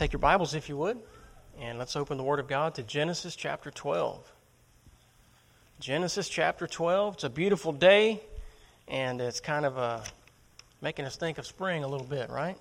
[0.00, 0.98] Take your Bibles, if you would,
[1.60, 4.32] and let's open the Word of God to Genesis chapter 12.
[5.78, 7.16] Genesis chapter 12.
[7.16, 8.22] It's a beautiful day,
[8.88, 10.00] and it's kind of uh,
[10.80, 12.56] making us think of spring a little bit, right?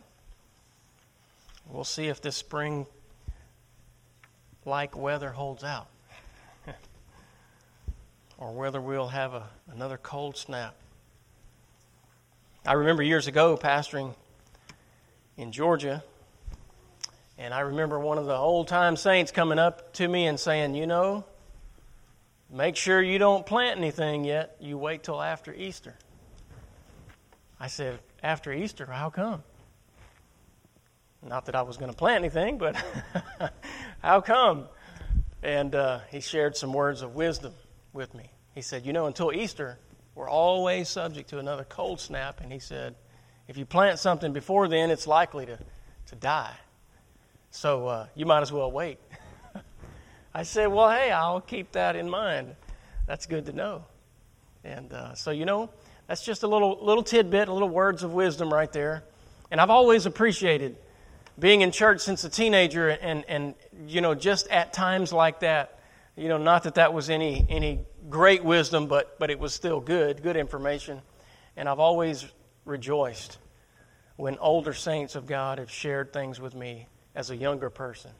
[1.69, 2.85] We'll see if this spring
[4.65, 5.87] like weather holds out,
[8.37, 10.75] or whether we'll have a, another cold snap.
[12.65, 14.13] I remember years ago pastoring
[15.37, 16.03] in Georgia
[17.39, 20.75] and I remember one of the old time saints coming up to me and saying,
[20.75, 21.23] You know,
[22.51, 24.57] make sure you don't plant anything yet.
[24.59, 25.95] You wait till after Easter.
[27.57, 28.85] I said, After Easter?
[28.85, 29.41] How come?
[31.25, 32.75] Not that I was going to plant anything, but
[34.03, 34.67] how come?
[35.41, 37.53] And uh, he shared some words of wisdom
[37.93, 38.31] with me.
[38.53, 39.79] He said, You know, until Easter,
[40.13, 42.41] we're always subject to another cold snap.
[42.41, 42.95] And he said,
[43.47, 45.57] If you plant something before then, it's likely to,
[46.07, 46.57] to die.
[47.51, 48.99] So uh, you might as well wait.
[50.33, 52.55] I said, Well, hey, I'll keep that in mind.
[53.07, 53.85] That's good to know.
[54.63, 55.69] And uh, so, you know,
[56.07, 59.03] that's just a little, little tidbit, a little words of wisdom right there.
[59.49, 60.75] And I've always appreciated
[61.39, 63.55] being in church since a teenager and, and
[63.87, 65.79] you know, just at times like that.
[66.15, 69.79] You know, not that that was any, any great wisdom, but, but it was still
[69.79, 71.01] good, good information.
[71.55, 72.25] And I've always
[72.65, 73.37] rejoiced
[74.17, 76.87] when older saints of God have shared things with me
[77.19, 78.11] as a younger person.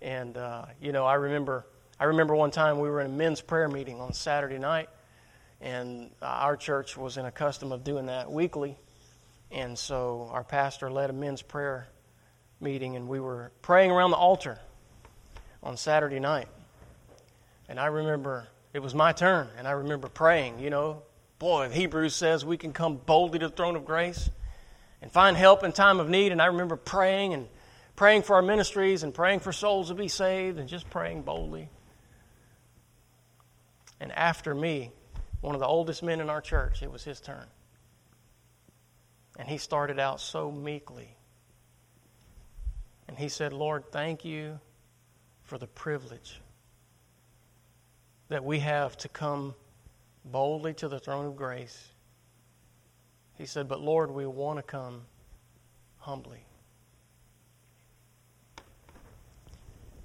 [0.00, 1.66] And uh, you know, I remember
[2.00, 4.88] I remember one time we were in a men's prayer meeting on Saturday night,
[5.60, 8.78] and our church was in a custom of doing that weekly.
[9.50, 11.88] And so our pastor led a men's prayer
[12.62, 14.58] meeting, and we were praying around the altar
[15.62, 16.48] on Saturday night.
[17.68, 21.02] And I remember it was my turn, and I remember praying, you know,
[21.38, 24.30] boy, Hebrews says we can come boldly to the throne of grace
[25.02, 26.32] and find help in time of need.
[26.32, 27.46] And I remember praying and
[28.00, 31.68] praying for our ministries and praying for souls to be saved and just praying boldly.
[34.00, 34.90] And after me,
[35.42, 37.44] one of the oldest men in our church, it was his turn.
[39.38, 41.14] And he started out so meekly.
[43.06, 44.58] And he said, Lord, thank you
[45.42, 46.40] for the privilege
[48.30, 49.54] that we have to come
[50.24, 51.88] boldly to the throne of grace.
[53.36, 55.02] He said, But Lord, we want to come
[55.98, 56.46] humbly.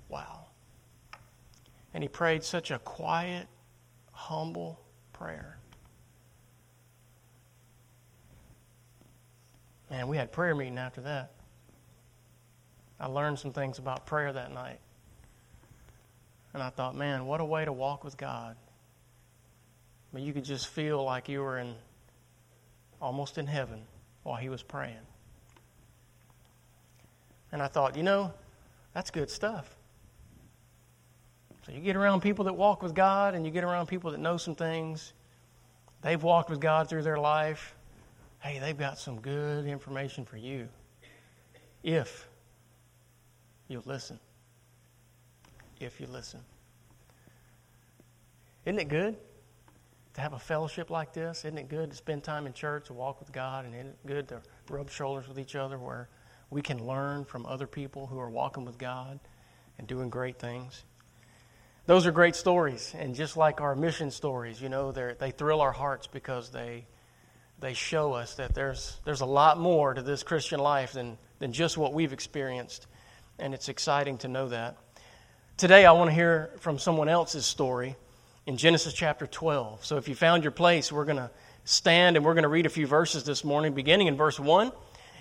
[0.09, 0.45] Wow.
[1.95, 3.47] And he prayed such a quiet,
[4.11, 4.81] humble
[5.13, 5.57] prayer.
[9.89, 11.31] And we had prayer meeting after that.
[12.99, 14.81] I learned some things about prayer that night.
[16.53, 18.57] And I thought, man, what a way to walk with God.
[20.11, 21.75] I mean, you could just feel like you were in
[23.01, 23.83] almost in heaven
[24.23, 24.95] while he was praying.
[27.53, 28.33] And I thought, you know,
[28.93, 29.74] that's good stuff.
[31.65, 34.19] So you get around people that walk with God and you get around people that
[34.19, 35.13] know some things.
[36.03, 37.75] They've walked with God through their life.
[38.39, 40.67] Hey, they've got some good information for you
[41.81, 42.27] if
[43.67, 44.19] you listen.
[45.79, 46.41] If you listen.
[48.65, 49.17] Isn't it good
[50.13, 51.45] to have a fellowship like this?
[51.45, 53.97] Isn't it good to spend time in church, to walk with God, and isn't it
[54.05, 56.09] good to rub shoulders with each other where
[56.51, 59.19] we can learn from other people who are walking with God
[59.79, 60.83] and doing great things?
[61.87, 65.71] Those are great stories, and just like our mission stories, you know, they thrill our
[65.71, 66.85] hearts because they
[67.59, 71.53] they show us that there's there's a lot more to this Christian life than than
[71.53, 72.87] just what we've experienced,
[73.37, 74.77] and it's exciting to know that.
[75.57, 77.95] Today, I want to hear from someone else's story
[78.45, 79.85] in Genesis chapter 12.
[79.85, 81.29] So, if you found your place, we're going to
[81.65, 84.71] stand and we're going to read a few verses this morning, beginning in verse 1.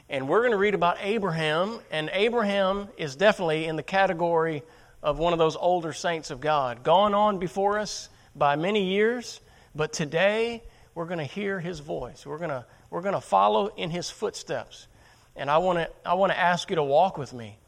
[0.08, 4.62] And we're going to read about Abraham, and Abraham is definitely in the category
[5.04, 9.38] of one of those older saints of God, gone on before us by many years,
[9.74, 10.62] but today
[10.94, 12.24] we're going to hear his voice.
[12.24, 14.88] We're going to, we're going to follow in his footsteps.
[15.36, 17.58] And I want to I want to ask you to walk with me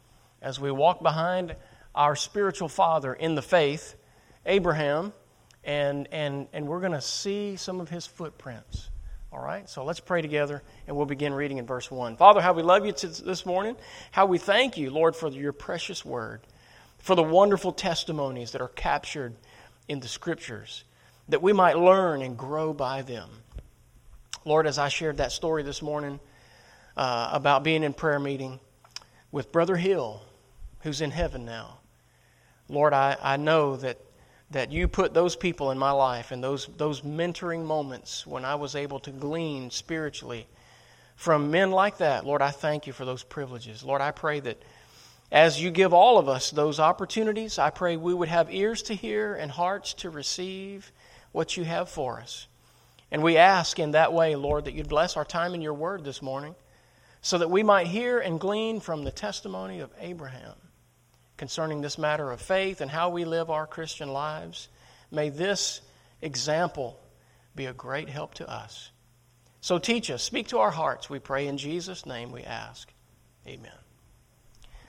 [0.41, 1.55] as we walk behind
[1.93, 3.95] our spiritual father in the faith,
[4.45, 5.13] Abraham,
[5.63, 8.89] and, and, and we're going to see some of his footprints.
[9.31, 12.15] All right, so let's pray together and we'll begin reading in verse 1.
[12.15, 13.75] Father, how we love you this morning,
[14.11, 16.41] how we thank you, Lord, for your precious word
[16.99, 19.35] for the wonderful testimonies that are captured
[19.87, 20.83] in the scriptures,
[21.29, 23.29] that we might learn and grow by them.
[24.45, 26.19] Lord, as I shared that story this morning
[26.95, 28.59] uh, about being in prayer meeting
[29.31, 30.21] with Brother Hill,
[30.81, 31.79] who's in heaven now,
[32.69, 33.97] Lord, I, I know that,
[34.51, 38.55] that you put those people in my life and those, those mentoring moments when I
[38.55, 40.47] was able to glean spiritually
[41.15, 42.25] from men like that.
[42.25, 43.83] Lord, I thank you for those privileges.
[43.83, 44.61] Lord, I pray that
[45.31, 48.93] As you give all of us those opportunities, I pray we would have ears to
[48.93, 50.91] hear and hearts to receive
[51.31, 52.47] what you have for us.
[53.11, 56.03] And we ask in that way, Lord, that you'd bless our time in your word
[56.03, 56.55] this morning
[57.21, 60.55] so that we might hear and glean from the testimony of Abraham
[61.35, 64.69] concerning this matter of faith and how we live our Christian lives.
[65.11, 65.81] May this
[66.21, 66.99] example
[67.55, 68.91] be a great help to us.
[69.61, 71.47] So teach us, speak to our hearts, we pray.
[71.47, 72.91] In Jesus' name we ask.
[73.45, 73.86] Amen.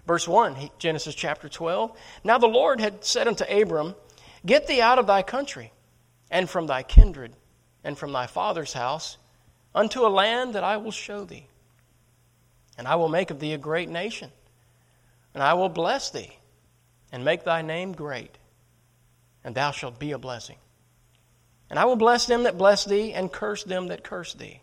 [0.09, 1.95] Verse 1, Genesis chapter 12.
[2.25, 3.95] Now the Lord had said unto Abram,
[4.47, 5.71] Get thee out of thy country,
[6.31, 7.35] and from thy kindred,
[7.85, 9.19] and from thy father's house,
[9.75, 11.47] unto a land that I will show thee.
[12.79, 14.33] And I will make of thee a great nation,
[15.35, 16.39] and I will bless thee,
[17.13, 18.39] and make thy name great,
[19.45, 20.57] and thou shalt be a blessing.
[21.69, 24.63] And I will bless them that bless thee, and curse them that curse thee.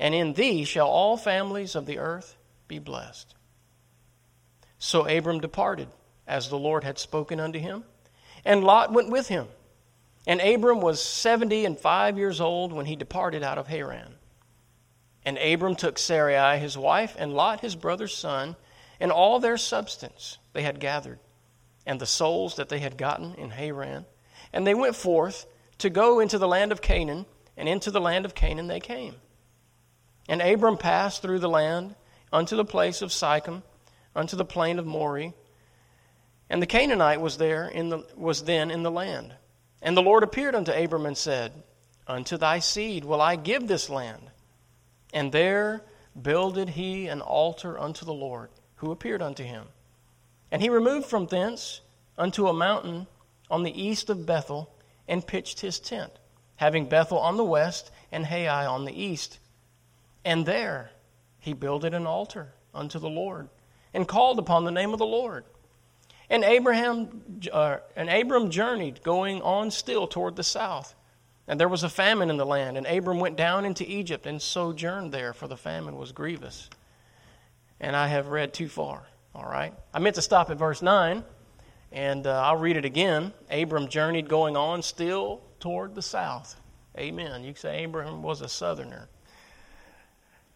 [0.00, 3.36] And in thee shall all families of the earth be blessed.
[4.78, 5.88] So Abram departed,
[6.26, 7.84] as the Lord had spoken unto him,
[8.44, 9.48] and Lot went with him.
[10.26, 14.14] And Abram was seventy and five years old when he departed out of Haran.
[15.24, 18.56] And Abram took Sarai his wife, and Lot his brother's son,
[19.00, 21.18] and all their substance they had gathered,
[21.86, 24.04] and the souls that they had gotten in Haran.
[24.52, 25.46] And they went forth
[25.78, 27.26] to go into the land of Canaan,
[27.56, 29.16] and into the land of Canaan they came.
[30.28, 31.94] And Abram passed through the land
[32.32, 33.62] unto the place of Sichem
[34.18, 35.32] unto the plain of Moreh.
[36.50, 39.32] And the Canaanite was there in the, was then in the land.
[39.80, 41.52] And the Lord appeared unto Abram and said,
[42.06, 44.22] Unto thy seed will I give this land.
[45.14, 45.84] And there
[46.20, 49.66] builded he an altar unto the Lord, who appeared unto him.
[50.50, 51.80] And he removed from thence
[52.16, 53.06] unto a mountain
[53.48, 54.68] on the east of Bethel,
[55.06, 56.12] and pitched his tent,
[56.56, 59.38] having Bethel on the west and Hai on the east.
[60.24, 60.90] And there
[61.38, 63.48] he builded an altar unto the Lord
[63.98, 65.44] and called upon the name of the Lord.
[66.30, 70.94] And Abraham uh, and Abram journeyed, going on still toward the south.
[71.48, 74.40] And there was a famine in the land, and Abram went down into Egypt and
[74.40, 76.70] sojourned there, for the famine was grievous.
[77.80, 79.02] And I have read too far.
[79.34, 79.74] All right.
[79.92, 81.24] I meant to stop at verse 9,
[81.90, 83.32] and uh, I'll read it again.
[83.50, 86.54] Abram journeyed, going on still toward the south.
[86.96, 87.42] Amen.
[87.42, 89.08] You say Abraham was a southerner.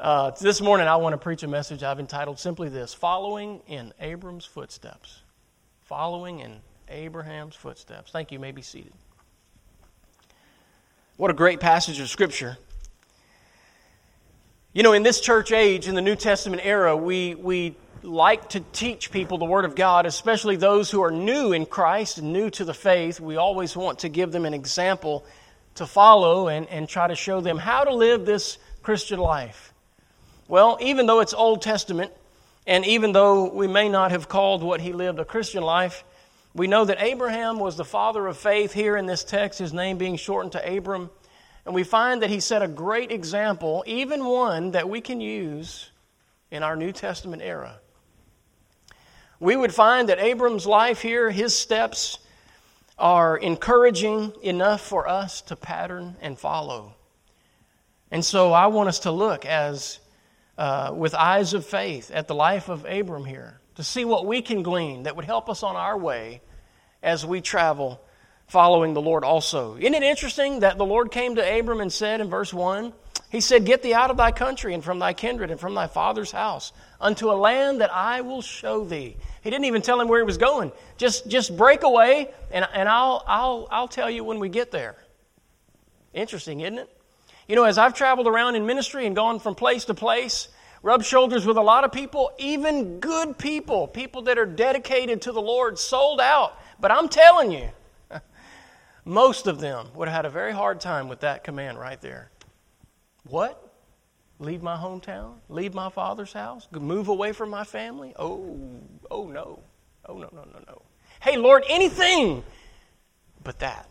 [0.02, 3.94] Uh, this morning, I want to preach a message I've entitled simply this Following in
[4.00, 5.20] Abram's Footsteps.
[5.84, 6.56] Following in
[6.88, 8.10] Abraham's footsteps.
[8.10, 8.34] Thank you.
[8.38, 8.92] you may be seated.
[11.18, 12.58] What a great passage of Scripture.
[14.72, 18.60] You know, in this church age, in the New Testament era, we, we like to
[18.72, 22.64] teach people the Word of God, especially those who are new in Christ new to
[22.64, 23.20] the faith.
[23.20, 25.24] We always want to give them an example
[25.76, 29.71] to follow and, and try to show them how to live this Christian life.
[30.48, 32.12] Well, even though it's Old Testament,
[32.66, 36.04] and even though we may not have called what he lived a Christian life,
[36.54, 39.96] we know that Abraham was the father of faith here in this text, his name
[39.98, 41.10] being shortened to Abram.
[41.64, 45.90] And we find that he set a great example, even one that we can use
[46.50, 47.78] in our New Testament era.
[49.40, 52.18] We would find that Abram's life here, his steps,
[52.98, 56.94] are encouraging enough for us to pattern and follow.
[58.10, 59.98] And so I want us to look as
[60.62, 64.42] uh, with eyes of faith at the life of Abram here to see what we
[64.42, 66.40] can glean that would help us on our way
[67.02, 68.00] as we travel
[68.46, 69.76] following the Lord also.
[69.76, 72.92] Isn't it interesting that the Lord came to Abram and said in verse 1,
[73.28, 75.88] He said, Get thee out of thy country and from thy kindred and from thy
[75.88, 79.16] father's house unto a land that I will show thee.
[79.42, 80.70] He didn't even tell him where he was going.
[80.96, 84.94] Just, just break away and, and I'll, I'll, I'll tell you when we get there.
[86.14, 87.01] Interesting, isn't it?
[87.48, 90.48] You know, as I've traveled around in ministry and gone from place to place,
[90.82, 95.32] rubbed shoulders with a lot of people, even good people, people that are dedicated to
[95.32, 96.58] the Lord, sold out.
[96.80, 97.68] But I'm telling you,
[99.04, 102.30] most of them would have had a very hard time with that command right there.
[103.24, 103.72] What?
[104.38, 105.34] Leave my hometown?
[105.48, 106.66] Leave my father's house?
[106.72, 108.12] Move away from my family?
[108.18, 108.58] Oh,
[109.10, 109.60] oh no.
[110.06, 110.82] Oh, no, no, no, no.
[111.20, 112.42] Hey, Lord, anything
[113.44, 113.88] but that.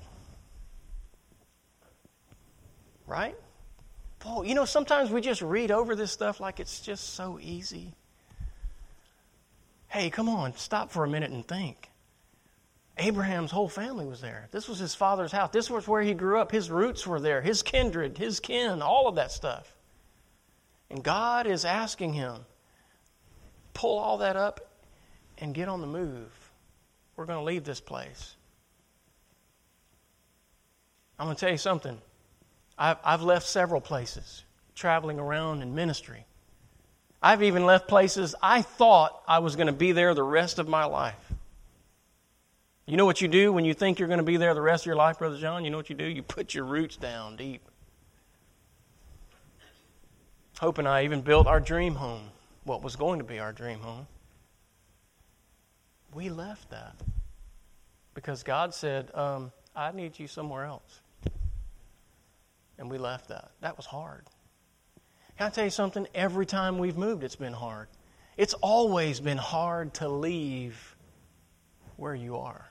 [3.11, 3.35] Right?
[4.19, 7.93] Paul, you know, sometimes we just read over this stuff like it's just so easy.
[9.89, 11.89] Hey, come on, stop for a minute and think.
[12.97, 14.47] Abraham's whole family was there.
[14.51, 15.49] This was his father's house.
[15.51, 16.53] This was where he grew up.
[16.53, 19.75] His roots were there, his kindred, his kin, all of that stuff.
[20.89, 22.45] And God is asking him,
[23.73, 24.71] pull all that up
[25.37, 26.31] and get on the move.
[27.17, 28.37] We're going to leave this place.
[31.19, 31.97] I'm going to tell you something.
[32.81, 36.25] I've, I've left several places traveling around in ministry.
[37.21, 40.67] I've even left places I thought I was going to be there the rest of
[40.67, 41.31] my life.
[42.87, 44.81] You know what you do when you think you're going to be there the rest
[44.81, 45.63] of your life, Brother John?
[45.63, 46.05] You know what you do?
[46.05, 47.61] You put your roots down deep.
[50.59, 52.31] Hope and I even built our dream home,
[52.63, 54.07] what was going to be our dream home.
[56.15, 56.95] We left that
[58.15, 61.01] because God said, um, I need you somewhere else.
[62.81, 63.51] And we left that.
[63.61, 64.25] That was hard.
[65.37, 66.07] Can I tell you something?
[66.15, 67.87] Every time we've moved, it's been hard.
[68.37, 70.95] It's always been hard to leave
[71.97, 72.67] where you are.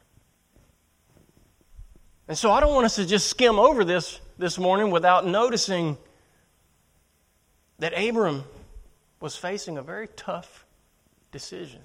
[2.26, 5.97] And so I don't want us to just skim over this this morning without noticing
[7.79, 8.43] that Abram
[9.21, 10.67] was facing a very tough
[11.31, 11.83] decision.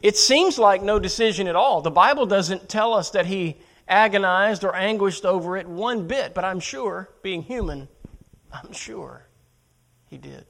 [0.00, 1.80] It seems like no decision at all.
[1.80, 3.56] The Bible doesn't tell us that he
[3.88, 7.88] agonized or anguished over it one bit, but I'm sure, being human,
[8.52, 9.26] I'm sure
[10.08, 10.46] he did.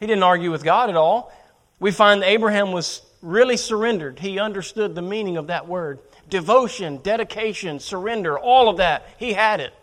[0.00, 1.32] He didn't argue with God at all.
[1.78, 4.18] We find Abraham was really surrendered.
[4.18, 9.06] He understood the meaning of that word devotion, dedication, surrender, all of that.
[9.18, 9.74] He had it.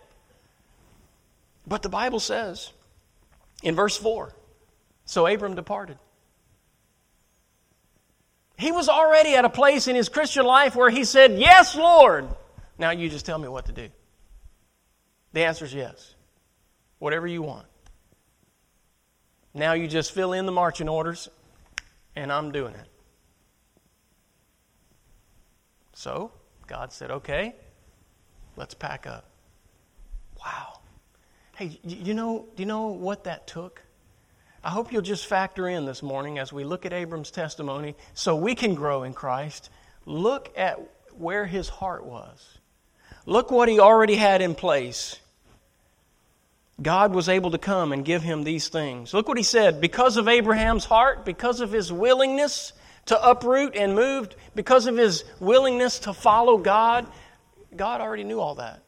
[1.67, 2.71] But the Bible says
[3.61, 4.33] in verse 4
[5.09, 5.97] so Abram departed.
[8.59, 12.27] He was already at a place in his Christian life where he said, Yes, Lord.
[12.77, 13.87] Now you just tell me what to do.
[15.31, 16.15] The answer is yes.
[16.97, 17.67] Whatever you want.
[19.53, 21.29] Now you just fill in the marching orders,
[22.17, 22.87] and I'm doing it.
[25.93, 26.33] So
[26.67, 27.55] God said, Okay,
[28.57, 29.23] let's pack up.
[30.37, 30.81] Wow.
[31.55, 33.81] Hey, you know, do you know what that took?
[34.63, 38.35] I hope you'll just factor in this morning as we look at Abram's testimony so
[38.35, 39.69] we can grow in Christ.
[40.05, 40.79] Look at
[41.17, 42.57] where his heart was.
[43.25, 45.17] Look what he already had in place.
[46.81, 49.13] God was able to come and give him these things.
[49.13, 52.73] Look what he said because of Abraham's heart, because of his willingness
[53.05, 57.07] to uproot and move, because of his willingness to follow God.
[57.75, 58.83] God already knew all that.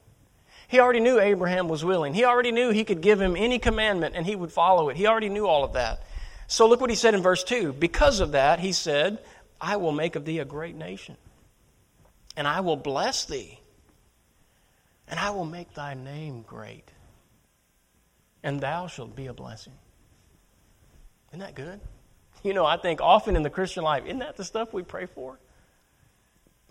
[0.72, 2.14] He already knew Abraham was willing.
[2.14, 4.96] He already knew he could give him any commandment and he would follow it.
[4.96, 6.02] He already knew all of that.
[6.48, 7.74] So look what he said in verse 2.
[7.74, 9.20] Because of that, he said,
[9.60, 11.18] I will make of thee a great nation,
[12.38, 13.60] and I will bless thee,
[15.10, 16.90] and I will make thy name great,
[18.42, 19.74] and thou shalt be a blessing.
[21.32, 21.80] Isn't that good?
[22.44, 25.06] You know, I think often in the Christian life, isn't that the stuff we pray
[25.06, 25.38] for?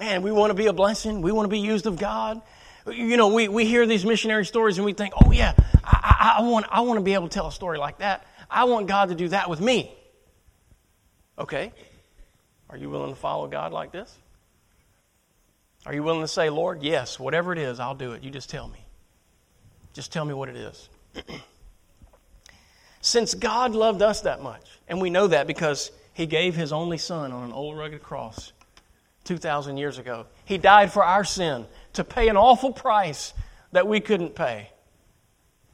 [0.00, 1.23] Man, we want to be a blessing.
[1.23, 2.42] We want to be used of God.
[2.87, 6.38] You know, we, we hear these missionary stories and we think, oh, yeah, I, I,
[6.38, 8.26] I, want, I want to be able to tell a story like that.
[8.50, 9.94] I want God to do that with me.
[11.38, 11.72] Okay.
[12.68, 14.16] Are you willing to follow God like this?
[15.87, 18.22] Are you willing to say, Lord, yes, whatever it is, I'll do it.
[18.22, 18.84] You just tell me.
[19.92, 20.88] Just tell me what it is.
[23.00, 26.99] Since God loved us that much, and we know that because He gave His only
[26.99, 28.52] Son on an old rugged cross
[29.25, 33.32] 2,000 years ago, He died for our sin to pay an awful price
[33.73, 34.70] that we couldn't pay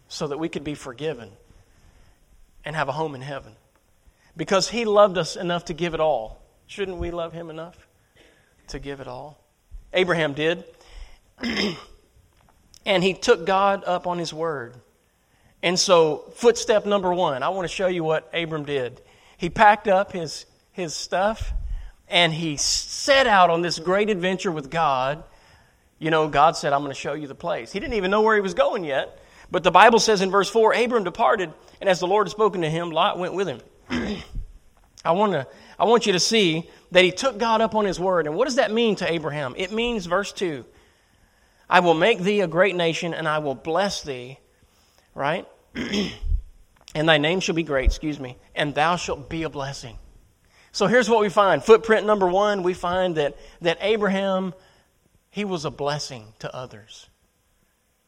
[0.09, 1.31] so that we could be forgiven
[2.65, 3.53] and have a home in heaven.
[4.37, 6.43] Because He loved us enough to give it all.
[6.67, 7.87] Shouldn't we love Him enough
[8.69, 9.39] to give it all?
[9.93, 10.65] Abraham did.
[12.87, 14.75] and he took God up on His word.
[15.63, 19.01] And so, footstep number one, I want to show you what Abram did.
[19.37, 21.53] He packed up his, his stuff
[22.09, 25.25] and he set out on this great adventure with God
[25.99, 27.73] you know, God said, I'm going to show you the place.
[27.73, 29.19] He didn't even know where he was going yet.
[29.51, 32.63] But the Bible says in verse 4 Abram departed, and as the Lord had spoken
[32.63, 33.61] to him, Lot went with him.
[35.05, 35.47] I, want to,
[35.79, 38.27] I want you to see that he took God up on his word.
[38.27, 39.55] And what does that mean to Abraham?
[39.57, 40.65] It means, verse 2,
[41.69, 44.39] I will make thee a great nation, and I will bless thee,
[45.15, 45.47] right?
[45.75, 49.99] and thy name shall be great, excuse me, and thou shalt be a blessing.
[50.73, 51.65] So here's what we find.
[51.65, 54.53] Footprint number one, we find that, that Abraham
[55.37, 57.11] he was a blessing to others.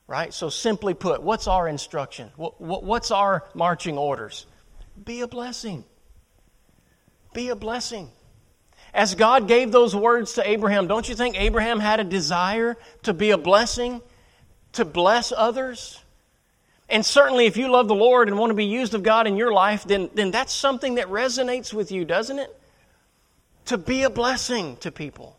[0.07, 0.33] Right?
[0.33, 2.31] So, simply put, what's our instruction?
[2.37, 4.47] What's our marching orders?
[5.05, 5.85] Be a blessing.
[7.35, 8.09] Be a blessing.
[8.95, 13.13] As God gave those words to Abraham, don't you think Abraham had a desire to
[13.13, 14.01] be a blessing,
[14.73, 16.01] to bless others?
[16.89, 19.37] And certainly, if you love the Lord and want to be used of God in
[19.37, 22.59] your life, then, then that's something that resonates with you, doesn't it?
[23.67, 25.38] To be a blessing to people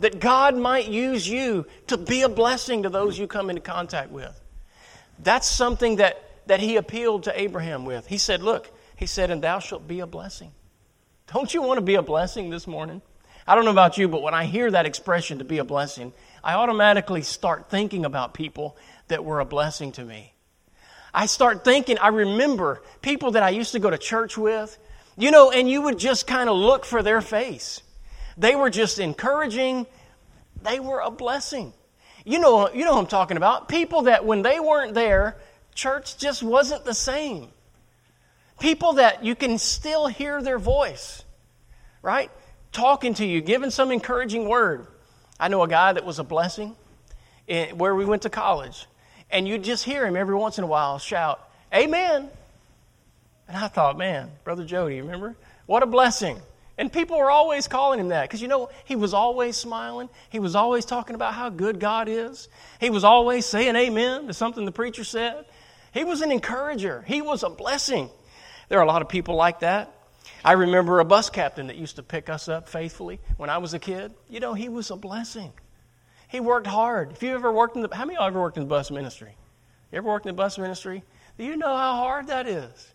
[0.00, 4.10] that God might use you to be a blessing to those you come into contact
[4.10, 4.40] with.
[5.18, 8.06] That's something that, that he appealed to Abraham with.
[8.06, 10.52] He said, Look, he said, and thou shalt be a blessing.
[11.32, 13.02] Don't you want to be a blessing this morning?
[13.46, 16.12] I don't know about you, but when I hear that expression to be a blessing,
[16.42, 18.76] I automatically start thinking about people
[19.08, 20.32] that were a blessing to me.
[21.14, 24.76] I start thinking, I remember people that I used to go to church with,
[25.16, 27.82] you know, and you would just kind of look for their face.
[28.36, 29.86] They were just encouraging,
[30.62, 31.72] they were a blessing.
[32.24, 33.68] You know, you know who I'm talking about.
[33.68, 35.36] People that when they weren't there,
[35.74, 37.48] church just wasn't the same.
[38.58, 41.22] People that you can still hear their voice,
[42.02, 42.30] right?
[42.72, 44.86] Talking to you, giving some encouraging word.
[45.38, 46.74] I know a guy that was a blessing
[47.46, 48.86] in, where we went to college,
[49.30, 51.40] and you'd just hear him every once in a while shout,
[51.74, 52.30] Amen.
[53.48, 55.36] And I thought, man, Brother Jody, remember?
[55.66, 56.40] What a blessing.
[56.78, 60.10] And people were always calling him that because, you know, he was always smiling.
[60.28, 62.48] He was always talking about how good God is.
[62.80, 65.46] He was always saying amen to something the preacher said.
[65.92, 68.10] He was an encourager, he was a blessing.
[68.68, 69.92] There are a lot of people like that.
[70.44, 73.74] I remember a bus captain that used to pick us up faithfully when I was
[73.74, 74.12] a kid.
[74.28, 75.52] You know, he was a blessing.
[76.28, 77.12] He worked hard.
[77.12, 78.90] If you ever worked in the, how many of y'all ever worked in the bus
[78.90, 79.34] ministry?
[79.92, 81.02] You ever worked in the bus ministry?
[81.38, 82.92] Do you know how hard that is?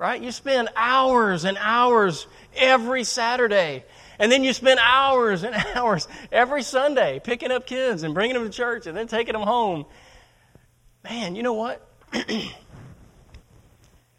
[0.00, 0.22] Right?
[0.22, 2.26] You spend hours and hours
[2.56, 3.84] every Saturday.
[4.18, 8.44] And then you spend hours and hours every Sunday picking up kids and bringing them
[8.44, 9.84] to church and then taking them home.
[11.04, 11.86] Man, you know what?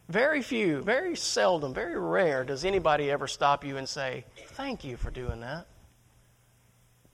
[0.07, 4.97] very few, very seldom, very rare does anybody ever stop you and say, Thank you
[4.97, 5.65] for doing that.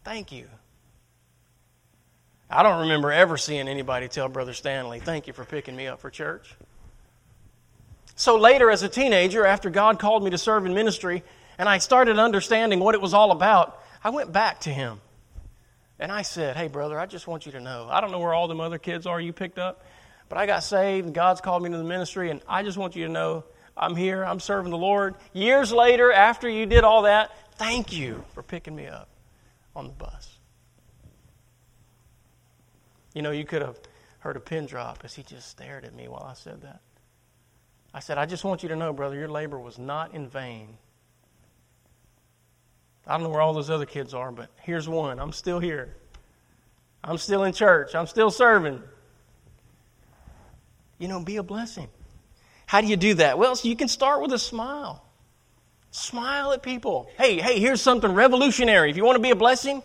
[0.04, 0.50] Thank you.
[2.50, 6.02] I don't remember ever seeing anybody tell Brother Stanley, Thank you for picking me up
[6.02, 6.54] for church.
[8.18, 11.24] So later, as a teenager, after God called me to serve in ministry,
[11.60, 15.00] and I started understanding what it was all about, I went back to him.
[16.00, 17.88] And I said, Hey, brother, I just want you to know.
[17.90, 19.86] I don't know where all them other kids are you picked up,
[20.30, 22.96] but I got saved, and God's called me to the ministry, and I just want
[22.96, 23.44] you to know
[23.78, 25.14] I'm here, I'm serving the Lord.
[25.34, 29.10] Years later, after you did all that, thank you for picking me up
[29.76, 30.40] on the bus.
[33.14, 33.80] You know, you could have
[34.20, 36.82] heard a pin drop as he just stared at me while I said that.
[37.98, 40.78] I said, I just want you to know, brother, your labor was not in vain.
[43.08, 45.20] I don't know where all those other kids are, but here's one.
[45.20, 45.96] I'm still here.
[47.04, 47.96] I'm still in church.
[47.96, 48.84] I'm still serving.
[51.00, 51.88] You know, be a blessing.
[52.68, 53.40] How do you do that?
[53.40, 55.04] Well, so you can start with a smile.
[55.90, 57.10] Smile at people.
[57.18, 58.92] Hey, hey, here's something revolutionary.
[58.92, 59.82] If you want to be a blessing,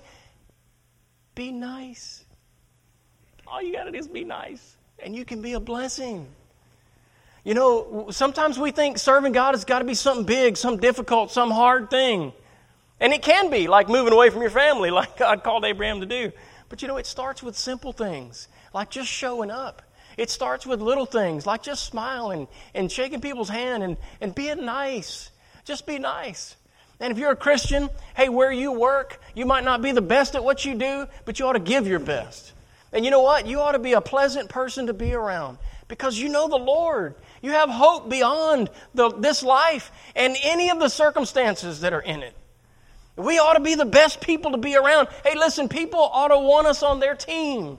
[1.34, 2.26] be nice.
[3.46, 6.28] All you got to do is be nice, and you can be a blessing.
[7.44, 11.32] You know, sometimes we think serving God has got to be something big, some difficult,
[11.32, 12.32] some hard thing.
[13.00, 16.06] And it can be, like moving away from your family, like God called Abraham to
[16.06, 16.32] do.
[16.68, 19.82] But you know, it starts with simple things, like just showing up.
[20.16, 24.64] It starts with little things, like just smiling and shaking people's hand and, and being
[24.64, 25.30] nice.
[25.64, 26.56] Just be nice.
[27.00, 30.36] And if you're a Christian, hey, where you work, you might not be the best
[30.36, 32.52] at what you do, but you ought to give your best.
[32.92, 33.46] And you know what?
[33.46, 37.16] You ought to be a pleasant person to be around because you know the Lord.
[37.42, 42.22] You have hope beyond the, this life and any of the circumstances that are in
[42.22, 42.34] it.
[43.16, 45.08] We ought to be the best people to be around.
[45.24, 47.78] Hey, listen, people ought to want us on their team.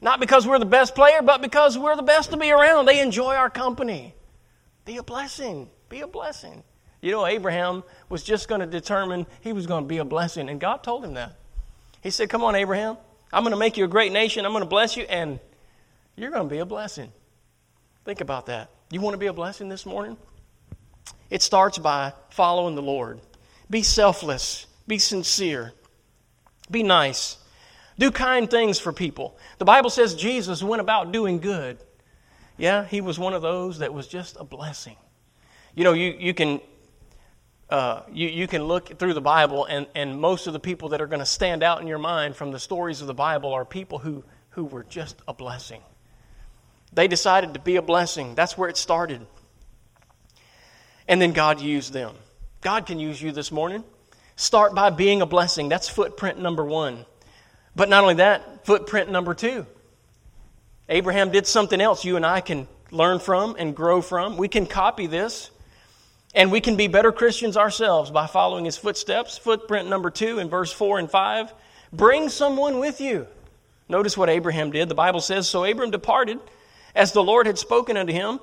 [0.00, 2.84] Not because we're the best player, but because we're the best to be around.
[2.86, 4.14] They enjoy our company.
[4.84, 5.70] Be a blessing.
[5.88, 6.62] Be a blessing.
[7.00, 10.50] You know, Abraham was just going to determine he was going to be a blessing,
[10.50, 11.36] and God told him that.
[12.02, 12.98] He said, Come on, Abraham,
[13.32, 14.44] I'm going to make you a great nation.
[14.44, 15.38] I'm going to bless you, and
[16.16, 17.12] you're going to be a blessing.
[18.04, 18.70] Think about that.
[18.90, 20.16] You want to be a blessing this morning?
[21.30, 23.20] It starts by following the Lord.
[23.70, 25.72] Be selfless, be sincere,
[26.70, 27.38] be nice,
[27.98, 29.38] do kind things for people.
[29.58, 31.78] The Bible says Jesus went about doing good.
[32.56, 34.96] Yeah, he was one of those that was just a blessing.
[35.74, 36.60] You know, you, you can
[37.70, 41.00] uh, you, you can look through the Bible, and, and most of the people that
[41.00, 43.64] are going to stand out in your mind from the stories of the Bible are
[43.64, 45.80] people who, who were just a blessing.
[46.94, 48.34] They decided to be a blessing.
[48.34, 49.26] That's where it started.
[51.08, 52.14] And then God used them.
[52.60, 53.84] God can use you this morning.
[54.36, 55.68] Start by being a blessing.
[55.68, 57.04] That's footprint number one.
[57.76, 59.66] But not only that, footprint number two.
[60.88, 64.36] Abraham did something else you and I can learn from and grow from.
[64.36, 65.50] We can copy this,
[66.34, 69.38] and we can be better Christians ourselves by following his footsteps.
[69.38, 71.52] Footprint number two in verse 4 and 5
[71.92, 73.26] bring someone with you.
[73.88, 74.88] Notice what Abraham did.
[74.88, 76.38] The Bible says So Abram departed
[76.94, 78.40] as the Lord had spoken unto him,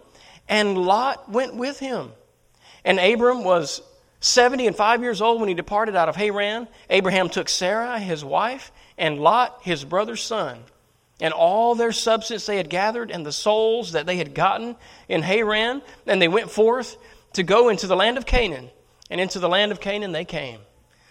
[0.47, 2.11] and Lot went with him.
[2.83, 3.81] And Abram was
[4.19, 6.67] 70 and 5 years old when he departed out of Haran.
[6.89, 10.59] Abraham took Sarah, his wife, and Lot, his brother's son,
[11.19, 14.75] and all their substance they had gathered, and the souls that they had gotten
[15.07, 16.97] in Haran, and they went forth
[17.33, 18.69] to go into the land of Canaan.
[19.09, 20.61] And into the land of Canaan they came.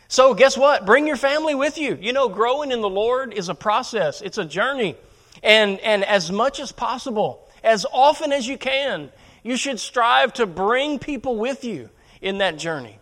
[0.08, 0.86] So, guess what?
[0.86, 1.98] Bring your family with you.
[2.00, 4.96] You know, growing in the Lord is a process, it's a journey.
[5.42, 9.10] And, and as much as possible, as often as you can.
[9.42, 11.88] You should strive to bring people with you
[12.20, 12.98] in that journey.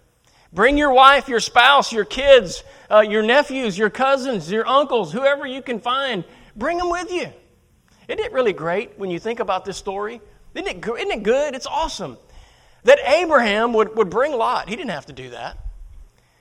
[0.53, 5.47] Bring your wife, your spouse, your kids, uh, your nephews, your cousins, your uncles, whoever
[5.47, 6.25] you can find.
[6.57, 7.29] Bring them with you.
[8.09, 10.21] Isn't it really great when you think about this story?
[10.55, 11.55] Isn't it, isn't it good?
[11.55, 12.17] It's awesome.
[12.85, 14.69] That Abraham would, would bring Lot.
[14.69, 15.59] He didn't have to do that.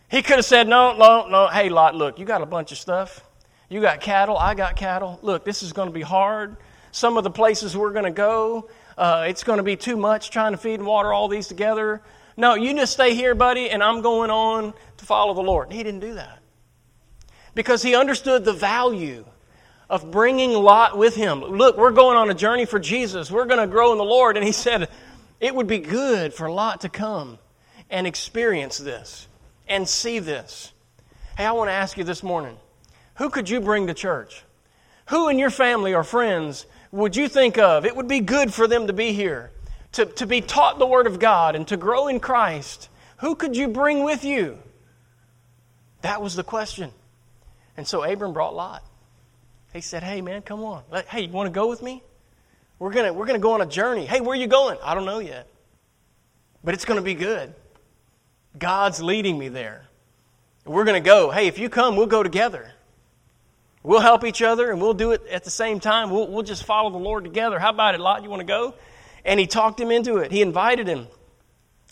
[0.09, 1.47] He could have said, No, no, no.
[1.47, 3.26] Hey, Lot, look, you got a bunch of stuff.
[3.69, 4.37] You got cattle.
[4.37, 5.19] I got cattle.
[5.21, 6.57] Look, this is going to be hard.
[6.91, 10.31] Some of the places we're going to go, uh, it's going to be too much
[10.31, 12.01] trying to feed and water all these together.
[12.37, 15.71] No, you just stay here, buddy, and I'm going on to follow the Lord.
[15.71, 16.39] He didn't do that
[17.55, 19.25] because he understood the value
[19.89, 21.41] of bringing Lot with him.
[21.41, 23.31] Look, we're going on a journey for Jesus.
[23.31, 24.37] We're going to grow in the Lord.
[24.37, 24.89] And he said,
[25.39, 27.39] it would be good for Lot to come
[27.89, 29.27] and experience this
[29.67, 30.71] and see this.
[31.37, 32.57] Hey, I want to ask you this morning
[33.17, 34.43] who could you bring to church?
[35.07, 37.85] Who in your family or friends would you think of?
[37.85, 39.51] It would be good for them to be here,
[39.93, 42.89] to, to be taught the Word of God and to grow in Christ.
[43.17, 44.59] Who could you bring with you?
[46.01, 46.91] That was the question.
[47.75, 48.83] And so Abram brought Lot.
[49.73, 50.83] He said, Hey, man, come on.
[51.09, 52.03] Hey, you want to go with me?
[52.79, 54.05] We're going to we're to go on a journey.
[54.05, 54.77] Hey, where are you going?
[54.83, 55.47] I don't know yet.
[56.63, 57.53] But it's going to be good.
[58.57, 59.85] God's leading me there.
[60.65, 61.31] We're going to go.
[61.31, 62.71] Hey, if you come, we'll go together.
[63.87, 66.09] We'll help each other and we'll do it at the same time.
[66.09, 67.57] We'll, we'll just follow the Lord together.
[67.57, 68.21] How about it, Lot?
[68.21, 68.73] You want to go?
[69.23, 70.29] And he talked him into it.
[70.29, 71.07] He invited him.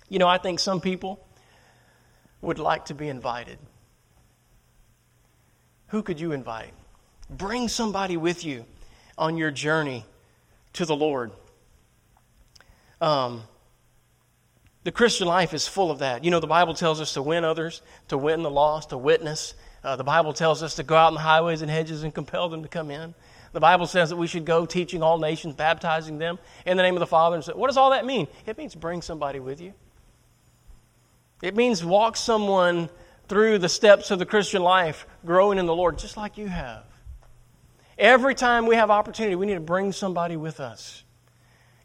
[0.10, 1.26] You know, I think some people
[2.42, 3.60] would like to be invited.
[5.88, 6.74] Who could you invite?
[7.30, 8.66] Bring somebody with you
[9.18, 10.04] on your journey
[10.74, 11.32] to the Lord.
[13.00, 13.44] Um,
[14.84, 16.26] the Christian life is full of that.
[16.26, 19.54] You know, the Bible tells us to win others, to win the lost, to witness.
[19.86, 22.50] Uh, the Bible tells us to go out in the highways and hedges and compel
[22.50, 23.14] them to come in.
[23.54, 26.96] The Bible says that we should go teaching all nations, baptizing them in the name
[26.96, 27.36] of the Father.
[27.36, 28.28] And so, what does all that mean?
[28.48, 29.74] It means bring somebody with you.
[31.44, 32.90] It means walk someone
[33.28, 36.84] through the steps of the Christian life, growing in the Lord, just like you have.
[37.96, 41.04] Every time we have opportunity, we need to bring somebody with us.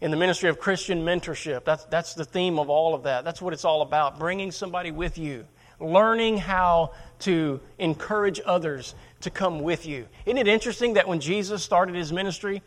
[0.00, 3.24] In the ministry of Christian mentorship, that's, that's the theme of all of that.
[3.24, 5.46] That's what it's all about bringing somebody with you,
[5.80, 10.06] learning how to encourage others to come with you.
[10.26, 12.62] Isn't it interesting that when Jesus started his ministry,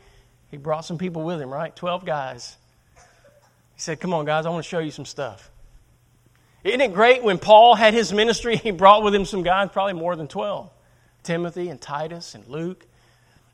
[0.52, 1.76] he brought some people with him, right?
[1.76, 2.58] 12 guys.
[2.96, 5.50] He said, Come on, guys, I want to show you some stuff.
[6.64, 9.94] Isn't it great when Paul had his ministry, he brought with him some guys, probably
[9.94, 10.70] more than 12
[11.24, 12.86] Timothy and Titus and Luke.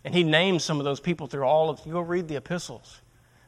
[0.03, 3.01] And he names some of those people through all of, you go read the epistles.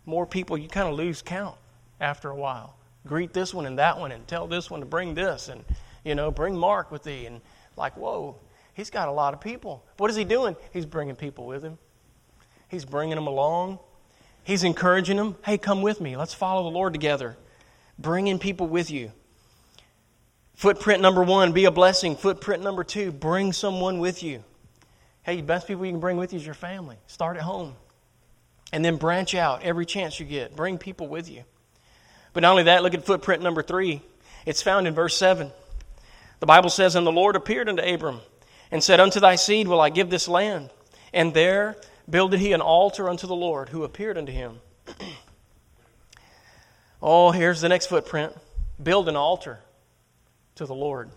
[0.06, 1.56] More people, you kind of lose count
[2.00, 2.76] after a while.
[3.08, 5.63] Greet this one and that one and tell this one to bring this and,
[6.03, 7.25] you know, bring Mark with thee.
[7.25, 7.41] And
[7.77, 8.35] like, whoa,
[8.73, 9.83] he's got a lot of people.
[9.97, 10.55] What is he doing?
[10.73, 11.77] He's bringing people with him.
[12.69, 13.79] He's bringing them along.
[14.43, 15.35] He's encouraging them.
[15.45, 16.17] Hey, come with me.
[16.17, 17.37] Let's follow the Lord together.
[17.99, 19.11] Bringing people with you.
[20.55, 22.15] Footprint number one, be a blessing.
[22.15, 24.43] Footprint number two, bring someone with you.
[25.23, 26.97] Hey, the best people you can bring with you is your family.
[27.07, 27.75] Start at home.
[28.71, 30.55] And then branch out every chance you get.
[30.55, 31.43] Bring people with you.
[32.33, 34.01] But not only that, look at footprint number three.
[34.45, 35.51] It's found in verse 7.
[36.41, 38.19] The Bible says, And the Lord appeared unto Abram
[38.71, 40.71] and said, Unto thy seed will I give this land.
[41.13, 41.77] And there
[42.10, 44.60] builded he an altar unto the Lord who appeared unto him.
[47.01, 48.36] oh, here's the next footprint
[48.82, 49.60] build an altar
[50.56, 51.10] to the Lord.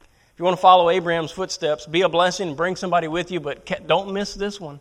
[0.00, 3.40] If you want to follow Abraham's footsteps, be a blessing and bring somebody with you,
[3.40, 4.78] but don't miss this one.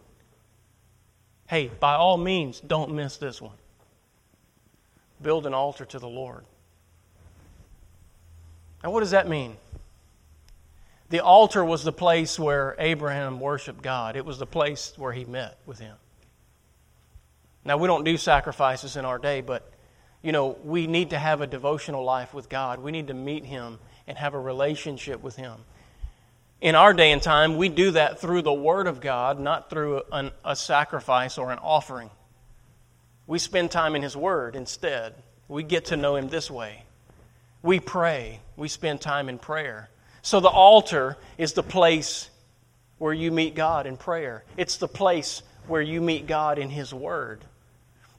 [1.48, 3.56] Hey, by all means, don't miss this one.
[5.20, 6.46] Build an altar to the Lord.
[8.84, 9.56] Now, what does that mean?
[11.10, 15.26] The altar was the place where Abraham worshiped God, it was the place where he
[15.26, 15.96] met with him.
[17.64, 19.70] Now, we don't do sacrifices in our day, but
[20.22, 22.80] you know, we need to have a devotional life with God.
[22.80, 25.56] We need to meet him and have a relationship with Him.
[26.60, 30.02] In our day and time, we do that through the Word of God, not through
[30.12, 32.10] an, a sacrifice or an offering.
[33.28, 35.14] We spend time in His Word instead.
[35.48, 36.84] We get to know Him this way.
[37.62, 39.90] We pray, we spend time in prayer.
[40.28, 42.30] So the altar is the place
[42.98, 46.94] where you meet God in prayer, it's the place where you meet God in His
[46.94, 47.46] Word.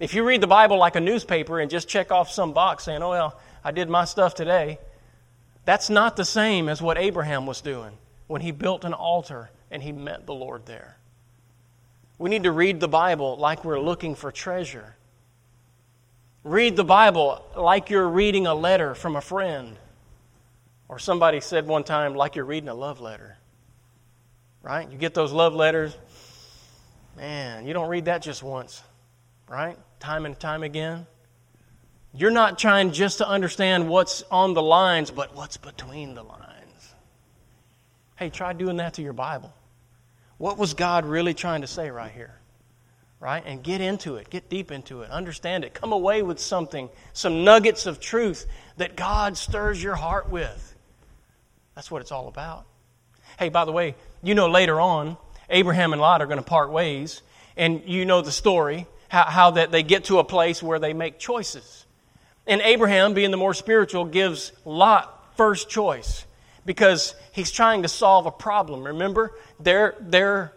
[0.00, 3.02] If you read the Bible like a newspaper and just check off some box saying,
[3.02, 4.78] oh, well, I did my stuff today,
[5.66, 7.92] that's not the same as what Abraham was doing
[8.26, 10.96] when he built an altar and he met the Lord there.
[12.16, 14.96] We need to read the Bible like we're looking for treasure.
[16.42, 19.76] Read the Bible like you're reading a letter from a friend.
[20.88, 23.36] Or somebody said one time, like you're reading a love letter.
[24.62, 24.90] Right?
[24.90, 25.96] You get those love letters.
[27.16, 28.82] Man, you don't read that just once.
[29.48, 29.76] right?
[30.00, 31.06] Time and time again.
[32.14, 36.94] You're not trying just to understand what's on the lines, but what's between the lines.
[38.16, 39.52] Hey, try doing that to your Bible.
[40.38, 42.34] What was God really trying to say right here?
[43.20, 43.42] Right?
[43.44, 47.44] And get into it, get deep into it, understand it, come away with something, some
[47.44, 48.46] nuggets of truth
[48.76, 50.76] that God stirs your heart with.
[51.78, 52.66] That's what it's all about.
[53.38, 55.16] Hey, by the way, you know later on,
[55.48, 57.22] Abraham and Lot are going to part ways,
[57.56, 60.92] and you know the story how, how that they get to a place where they
[60.92, 61.86] make choices.
[62.48, 66.26] And Abraham, being the more spiritual, gives Lot first choice
[66.66, 68.82] because he's trying to solve a problem.
[68.82, 70.54] Remember, their, their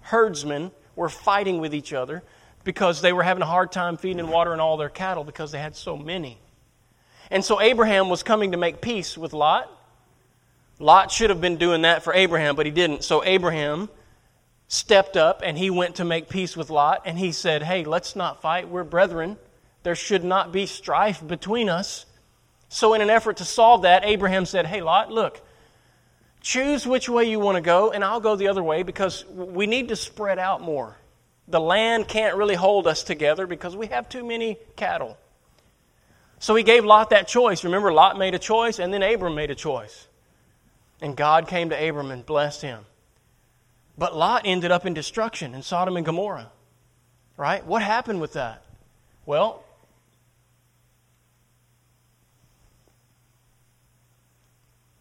[0.00, 2.24] herdsmen were fighting with each other
[2.64, 5.60] because they were having a hard time feeding and watering all their cattle because they
[5.60, 6.38] had so many.
[7.30, 9.70] And so Abraham was coming to make peace with Lot.
[10.78, 13.02] Lot should have been doing that for Abraham, but he didn't.
[13.02, 13.88] So Abraham
[14.68, 18.16] stepped up and he went to make peace with Lot and he said, Hey, let's
[18.16, 18.68] not fight.
[18.68, 19.36] We're brethren.
[19.82, 22.06] There should not be strife between us.
[22.68, 25.40] So, in an effort to solve that, Abraham said, Hey, Lot, look,
[26.40, 29.66] choose which way you want to go, and I'll go the other way because we
[29.66, 30.96] need to spread out more.
[31.48, 35.16] The land can't really hold us together because we have too many cattle.
[36.40, 37.62] So he gave Lot that choice.
[37.62, 40.08] Remember, Lot made a choice, and then Abram made a choice.
[41.00, 42.84] And God came to Abram and blessed him.
[43.98, 46.50] But Lot ended up in destruction in Sodom and Gomorrah.
[47.36, 47.64] Right?
[47.64, 48.62] What happened with that?
[49.26, 49.64] Well,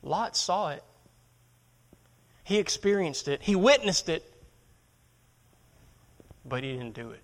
[0.04, 0.84] Lot saw it.
[2.44, 3.42] He experienced it.
[3.42, 4.24] He witnessed it.
[6.46, 7.22] But he didn't do it.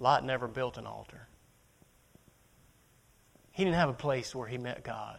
[0.00, 1.26] Lot never built an altar.
[3.52, 5.18] He didn't have a place where he met God.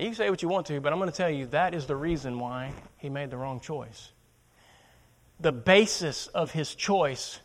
[0.00, 1.74] And you can say what you want to, but I'm going to tell you that
[1.74, 4.12] is the reason why he made the wrong choice.
[5.40, 7.38] The basis of his choice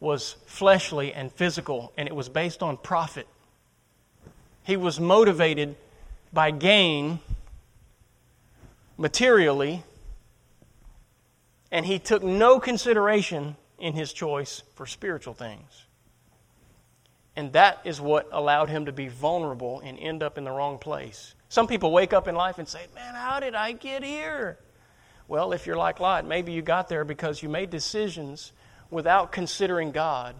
[0.00, 3.26] was fleshly and physical, and it was based on profit.
[4.62, 5.76] He was motivated
[6.32, 7.18] by gain
[8.96, 9.82] materially,
[11.70, 15.84] and he took no consideration in his choice for spiritual things.
[17.36, 20.78] And that is what allowed him to be vulnerable and end up in the wrong
[20.78, 21.34] place.
[21.54, 24.58] Some people wake up in life and say, Man, how did I get here?
[25.28, 28.50] Well, if you're like Lot, maybe you got there because you made decisions
[28.90, 30.34] without considering God.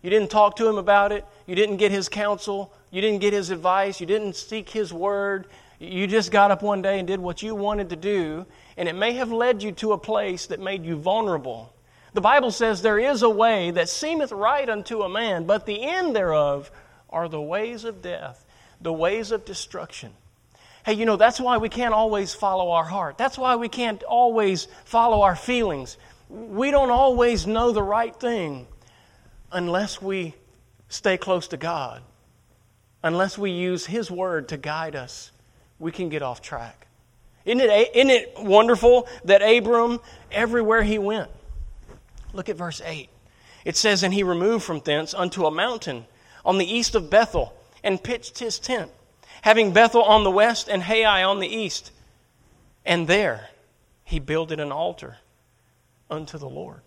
[0.00, 3.32] You didn't talk to him about it, you didn't get his counsel, you didn't get
[3.32, 5.48] his advice, you didn't seek his word.
[5.80, 8.94] You just got up one day and did what you wanted to do, and it
[8.94, 11.74] may have led you to a place that made you vulnerable.
[12.14, 15.82] The Bible says there is a way that seemeth right unto a man, but the
[15.82, 16.70] end thereof
[17.08, 18.44] are the ways of death,
[18.80, 20.12] the ways of destruction.
[20.84, 23.18] Hey, you know, that's why we can't always follow our heart.
[23.18, 25.98] That's why we can't always follow our feelings.
[26.28, 28.66] We don't always know the right thing
[29.52, 30.34] unless we
[30.88, 32.02] stay close to God,
[33.02, 35.32] unless we use His Word to guide us.
[35.78, 36.86] We can get off track.
[37.44, 41.30] Isn't it, isn't it wonderful that Abram, everywhere he went,
[42.32, 43.08] look at verse 8.
[43.64, 46.06] It says, And he removed from thence unto a mountain
[46.44, 48.90] on the east of Bethel and pitched his tent
[49.42, 51.92] having Bethel on the west and Hai on the east.
[52.84, 53.48] And there
[54.04, 55.18] he builded an altar
[56.10, 56.80] unto the Lord.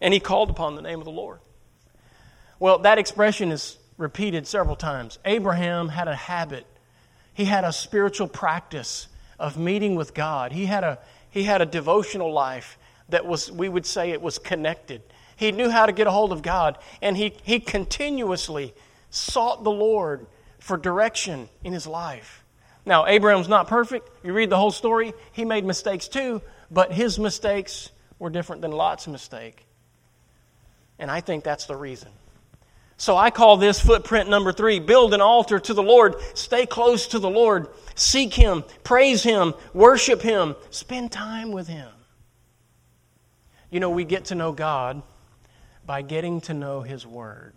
[0.00, 1.40] And he called upon the name of the Lord.
[2.58, 5.18] Well, that expression is repeated several times.
[5.24, 6.66] Abraham had a habit,
[7.34, 10.52] he had a spiritual practice of meeting with God.
[10.52, 10.98] He had a,
[11.30, 15.02] he had a devotional life that was, we would say, it was connected.
[15.36, 18.74] He knew how to get a hold of God, and he, he continuously
[19.10, 20.26] sought the Lord
[20.62, 22.44] for direction in his life.
[22.86, 24.08] Now, Abraham's not perfect.
[24.24, 28.70] You read the whole story, he made mistakes too, but his mistakes were different than
[28.70, 29.66] Lot's mistake.
[31.00, 32.10] And I think that's the reason.
[32.96, 37.08] So I call this footprint number three build an altar to the Lord, stay close
[37.08, 41.88] to the Lord, seek Him, praise Him, worship Him, spend time with Him.
[43.68, 45.02] You know, we get to know God
[45.84, 47.54] by getting to know His Word.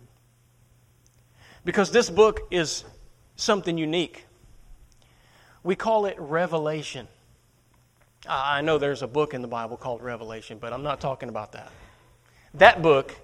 [1.64, 2.84] Because this book is
[3.36, 4.26] something unique.
[5.62, 7.08] We call it Revelation.
[8.28, 11.52] I know there's a book in the Bible called Revelation, but I'm not talking about
[11.52, 11.70] that.
[12.54, 13.14] That book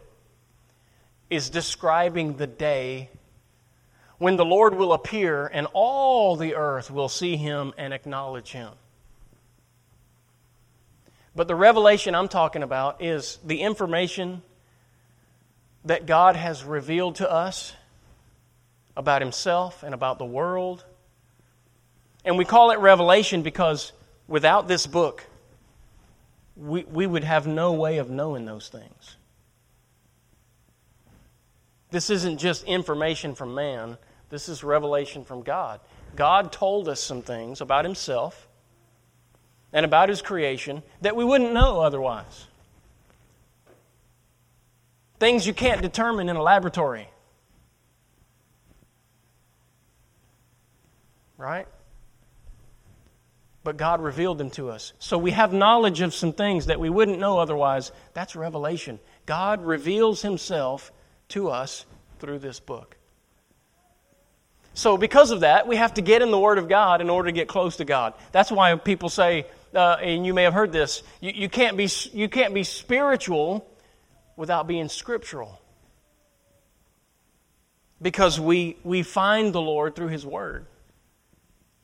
[1.31, 3.09] is describing the day
[4.19, 8.71] when the Lord will appear and all the earth will see him and acknowledge him.
[11.35, 14.43] But the revelation I'm talking about is the information
[15.85, 17.75] that God has revealed to us
[18.97, 20.85] about himself and about the world.
[22.25, 23.93] And we call it Revelation because
[24.29, 25.25] without this book,
[26.57, 29.17] we, we would have no way of knowing those things.
[31.91, 33.99] This isn't just information from man,
[34.31, 35.81] this is revelation from God.
[36.17, 38.49] God told us some things about Himself
[39.73, 42.47] and about His creation that we wouldn't know otherwise.
[45.21, 47.09] Things you can't determine in a laboratory.
[51.43, 51.67] Right?
[53.65, 54.93] But God revealed them to us.
[55.01, 57.91] So we have knowledge of some things that we wouldn't know otherwise.
[58.15, 59.01] That's revelation.
[59.27, 60.93] God reveals Himself
[61.31, 61.85] to us
[62.21, 62.97] through this book.
[64.75, 67.27] So, because of that, we have to get in the Word of God in order
[67.27, 68.15] to get close to God.
[68.31, 71.89] That's why people say, uh, and you may have heard this, you, you, can't be,
[72.13, 73.69] you can't be spiritual
[74.37, 75.61] without being scriptural.
[78.01, 80.67] Because we, we find the Lord through His Word.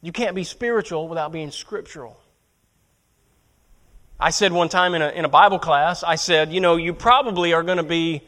[0.00, 2.20] You can't be spiritual without being scriptural.
[4.20, 6.92] I said one time in a, in a Bible class, I said, you know, you
[6.92, 8.22] probably are going to be,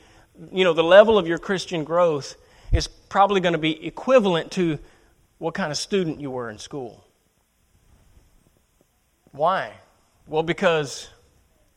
[0.52, 2.36] you know, the level of your Christian growth
[2.72, 4.78] is probably going to be equivalent to
[5.38, 7.04] what kind of student you were in school.
[9.32, 9.72] Why?
[10.26, 11.08] Well, because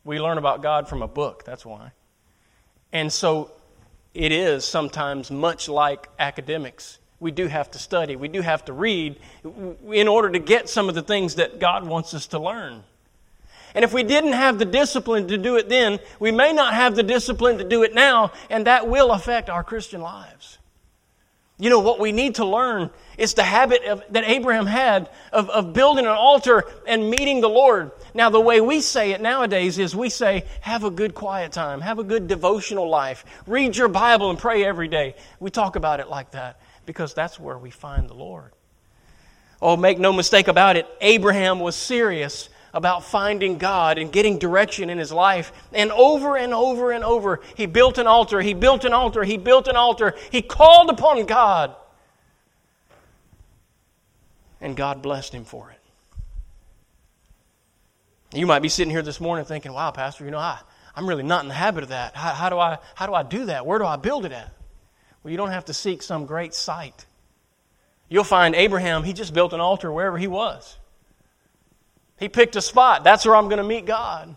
[0.04, 1.92] we learn about God from a book, that's why.
[2.92, 3.52] And so
[4.14, 7.00] it is sometimes much like academics.
[7.24, 9.16] We do have to study, we do have to read
[9.90, 12.84] in order to get some of the things that God wants us to learn.
[13.74, 16.98] And if we didn't have the discipline to do it then, we may not have
[16.98, 20.58] the discipline to do it now, and that will affect our Christian lives.
[21.58, 25.50] You know, what we need to learn is the habit of, that Abraham had of,
[25.50, 27.92] of building an altar and meeting the Lord.
[28.14, 31.80] Now, the way we say it nowadays is we say, have a good quiet time,
[31.80, 35.16] have a good devotional life, read your Bible and pray every day.
[35.40, 38.52] We talk about it like that because that's where we find the Lord.
[39.62, 44.90] Oh, make no mistake about it, Abraham was serious about finding God and getting direction
[44.90, 45.54] in his life.
[45.72, 49.38] And over and over and over, he built an altar, he built an altar, he
[49.38, 50.16] built an altar.
[50.32, 51.76] He called upon God.
[54.60, 55.80] And God blessed him for it.
[58.38, 60.60] You might be sitting here this morning thinking, wow, Pastor, you know, I,
[60.96, 62.16] I'm really not in the habit of that.
[62.16, 63.66] How, how, do I, how do I do that?
[63.66, 64.52] Where do I build it at?
[65.24, 67.06] Well, you don't have to seek some great site.
[68.10, 70.78] You'll find Abraham, he just built an altar wherever he was.
[72.20, 73.04] He picked a spot.
[73.04, 74.36] That's where I'm going to meet God.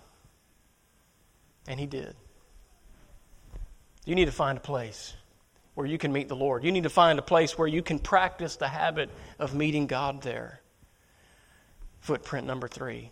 [1.68, 2.14] And he did.
[4.04, 5.14] You need to find a place
[5.74, 6.64] where you can meet the Lord.
[6.64, 10.22] You need to find a place where you can practice the habit of meeting God
[10.22, 10.60] there.
[12.00, 13.10] Footprint number three.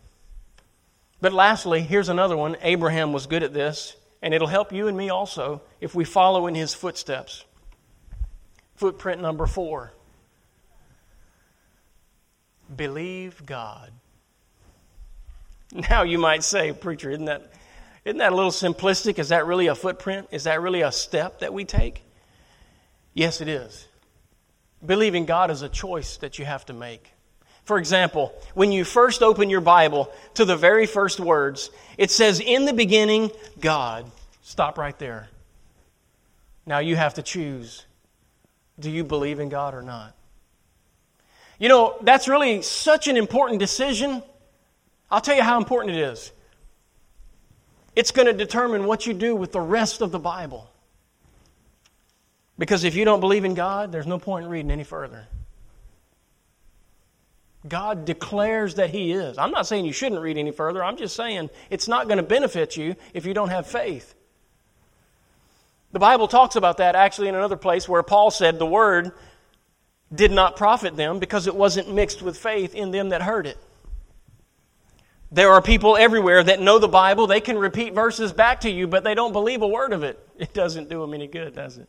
[1.20, 2.56] But lastly, here's another one.
[2.62, 6.46] Abraham was good at this, and it'll help you and me also if we follow
[6.46, 7.44] in his footsteps.
[8.76, 9.92] Footprint number four.
[12.74, 13.92] Believe God.
[15.90, 17.52] Now you might say, preacher, isn't that,
[18.04, 19.18] isn't that a little simplistic?
[19.18, 20.28] Is that really a footprint?
[20.30, 22.04] Is that really a step that we take?
[23.12, 23.88] Yes, it is.
[24.84, 27.10] Believing God is a choice that you have to make.
[27.64, 32.40] For example, when you first open your Bible to the very first words, it says,
[32.40, 34.10] In the beginning, God.
[34.42, 35.28] Stop right there.
[36.66, 37.84] Now you have to choose
[38.78, 40.14] do you believe in God or not?
[41.58, 44.22] You know, that's really such an important decision
[45.14, 46.32] I'll tell you how important it is.
[47.94, 50.68] It's going to determine what you do with the rest of the Bible.
[52.58, 55.28] Because if you don't believe in God, there's no point in reading any further.
[57.68, 59.38] God declares that He is.
[59.38, 60.82] I'm not saying you shouldn't read any further.
[60.82, 64.14] I'm just saying it's not going to benefit you if you don't have faith.
[65.94, 69.12] The Bible talks about that actually in another place where Paul said the word
[70.12, 73.56] did not profit them because it wasn't mixed with faith in them that heard it.
[75.30, 77.28] There are people everywhere that know the Bible.
[77.28, 80.18] They can repeat verses back to you, but they don't believe a word of it.
[80.36, 81.88] It doesn't do them any good, does it?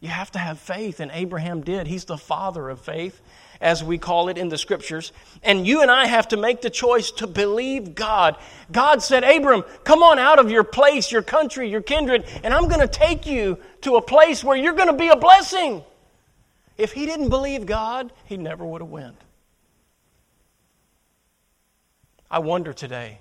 [0.00, 1.86] You have to have faith, and Abraham did.
[1.86, 3.20] He's the father of faith,
[3.62, 5.12] as we call it in the scriptures.
[5.42, 8.36] And you and I have to make the choice to believe God.
[8.70, 12.68] God said, Abram, come on out of your place, your country, your kindred, and I'm
[12.68, 15.82] going to take you to a place where you're going to be a blessing.
[16.76, 19.16] If he didn't believe God, he never would have went.
[22.30, 23.18] I wonder today.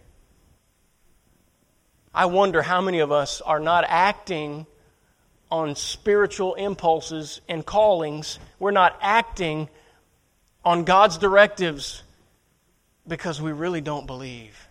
[2.13, 4.65] I wonder how many of us are not acting
[5.51, 8.39] on spiritual impulses and callings.
[8.57, 9.69] We're not acting
[10.63, 12.03] on God's directives
[13.07, 14.67] because we really don't believe.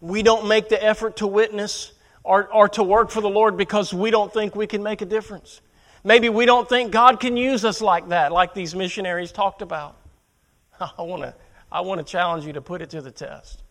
[0.00, 1.92] We don't make the effort to witness
[2.24, 5.06] or, or to work for the Lord because we don't think we can make a
[5.06, 5.60] difference.
[6.02, 9.96] Maybe we don't think God can use us like that, like these missionaries talked about.
[10.80, 11.34] I want to
[11.72, 13.62] I want to challenge you to put it to the test.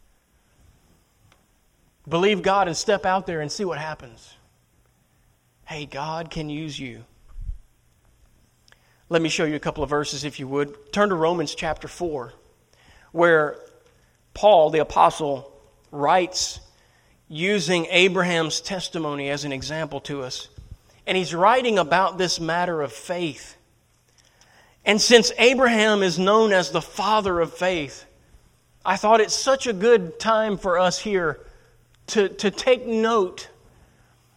[2.07, 4.35] Believe God and step out there and see what happens.
[5.65, 7.03] Hey, God can use you.
[9.11, 10.93] Let me show you a couple of verses, if you would.
[10.93, 12.31] Turn to Romans chapter 4,
[13.11, 13.55] where
[14.35, 15.51] Paul, the apostle,
[15.91, 16.59] writes
[17.27, 20.47] using Abraham's testimony as an example to us.
[21.07, 23.57] And he's writing about this matter of faith.
[24.85, 28.05] And since Abraham is known as the father of faith,
[28.85, 31.39] I thought it's such a good time for us here
[32.07, 33.49] to, to take note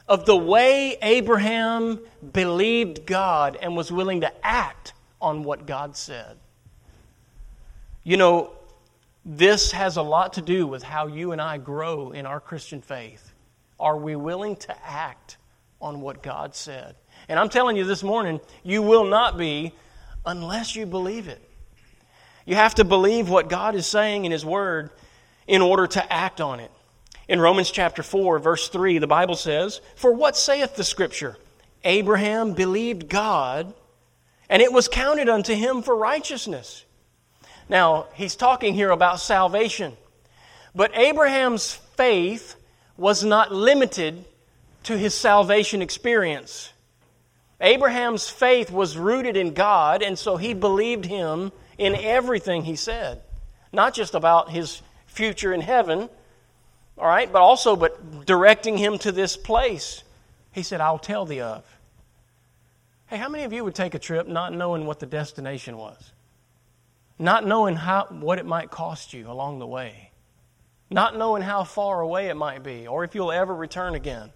[0.08, 2.00] of the way Abraham
[2.32, 6.36] believed God and was willing to act on what God said.
[8.04, 8.50] You know,
[9.24, 12.80] this has a lot to do with how you and I grow in our Christian
[12.80, 13.32] faith.
[13.78, 15.36] Are we willing to act
[15.80, 16.96] on what God said?
[17.28, 19.72] And I'm telling you this morning, you will not be
[20.26, 21.48] unless you believe it.
[22.44, 24.90] You have to believe what God is saying in His Word
[25.46, 26.70] in order to act on it.
[27.28, 31.36] In Romans chapter 4, verse 3, the Bible says, For what saith the Scripture?
[31.84, 33.72] Abraham believed God,
[34.48, 36.84] and it was counted unto him for righteousness.
[37.68, 39.96] Now, he's talking here about salvation.
[40.74, 42.56] But Abraham's faith
[42.96, 44.24] was not limited
[44.84, 46.72] to his salvation experience.
[47.60, 53.22] Abraham's faith was rooted in God, and so he believed him in everything he said.
[53.72, 56.08] Not just about his future in heaven,
[56.98, 60.02] all right, but also but directing him to this place.
[60.52, 61.64] He said, I'll tell thee of.
[63.06, 66.12] Hey, how many of you would take a trip not knowing what the destination was?
[67.22, 70.10] not knowing how, what it might cost you along the way,
[70.90, 74.32] not knowing how far away it might be, or if you'll ever return again.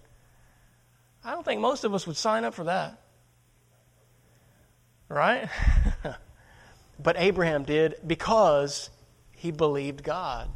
[1.23, 3.01] I don't think most of us would sign up for that.
[5.09, 5.49] Right?
[6.99, 8.89] but Abraham did because
[9.31, 10.47] he believed God.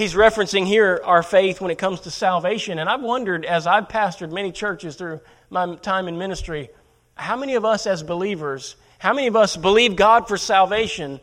[0.00, 2.78] He's referencing here our faith when it comes to salvation.
[2.78, 5.20] And I've wondered, as I've pastored many churches through
[5.50, 6.70] my time in ministry,
[7.16, 11.20] how many of us as believers how many of us believe God for salvation,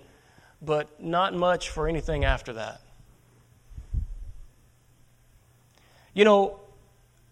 [0.63, 2.81] but not much for anything after that?
[6.15, 6.59] You know,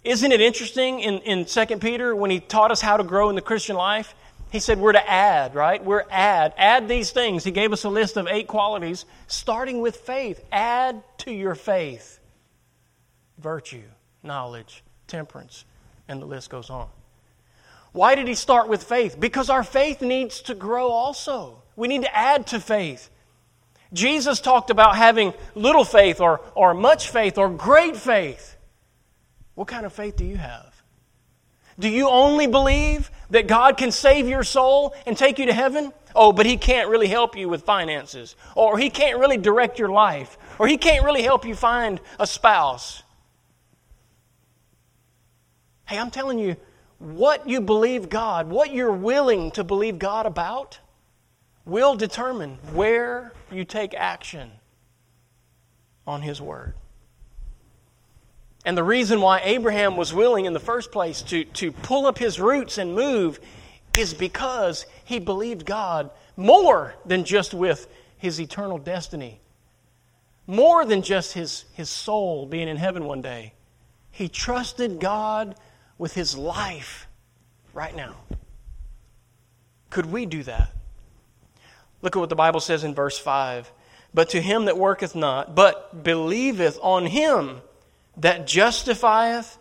[0.03, 3.35] isn't it interesting in, in 2 Peter when he taught us how to grow in
[3.35, 4.13] the Christian life?
[4.51, 5.83] He said we're to add, right?
[5.83, 6.53] We're add.
[6.57, 7.43] Add these things.
[7.43, 10.43] He gave us a list of eight qualities, starting with faith.
[10.51, 12.19] Add to your faith
[13.37, 13.83] virtue,
[14.23, 15.65] knowledge, temperance,
[16.07, 16.87] and the list goes on.
[17.91, 19.19] Why did he start with faith?
[19.19, 21.61] Because our faith needs to grow also.
[21.75, 23.09] We need to add to faith.
[23.93, 28.57] Jesus talked about having little faith or, or much faith or great faith.
[29.53, 30.74] What kind of faith do you have?
[31.77, 35.91] Do you only believe that God can save your soul and take you to heaven?
[36.15, 39.89] Oh, but He can't really help you with finances, or He can't really direct your
[39.89, 43.03] life, or He can't really help you find a spouse.
[45.85, 46.55] Hey, I'm telling you,
[46.97, 50.79] what you believe God, what you're willing to believe God about,
[51.65, 54.51] will determine where you take action
[56.07, 56.73] on His Word.
[58.65, 62.17] And the reason why Abraham was willing in the first place to, to pull up
[62.17, 63.39] his roots and move
[63.95, 67.87] is because he believed God more than just with
[68.17, 69.39] his eternal destiny,
[70.47, 73.53] more than just his, his soul being in heaven one day.
[74.09, 75.55] He trusted God
[75.99, 77.07] with his life
[77.71, 78.15] right now.
[79.91, 80.71] Could we do that?
[82.01, 83.71] Look at what the Bible says in verse 5.
[84.13, 87.61] But to him that worketh not, but believeth on him
[88.17, 89.57] that justifieth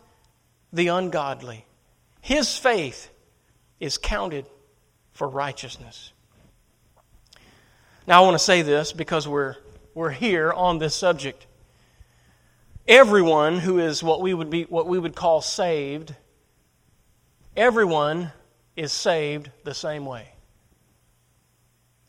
[0.72, 1.64] the ungodly,
[2.20, 3.10] his faith
[3.80, 4.46] is counted
[5.12, 6.12] for righteousness.
[8.06, 9.56] Now, I want to say this because we're,
[9.94, 11.46] we're here on this subject.
[12.86, 16.14] Everyone who is what we would, be, what we would call saved
[17.56, 18.32] everyone
[18.76, 20.28] is saved the same way.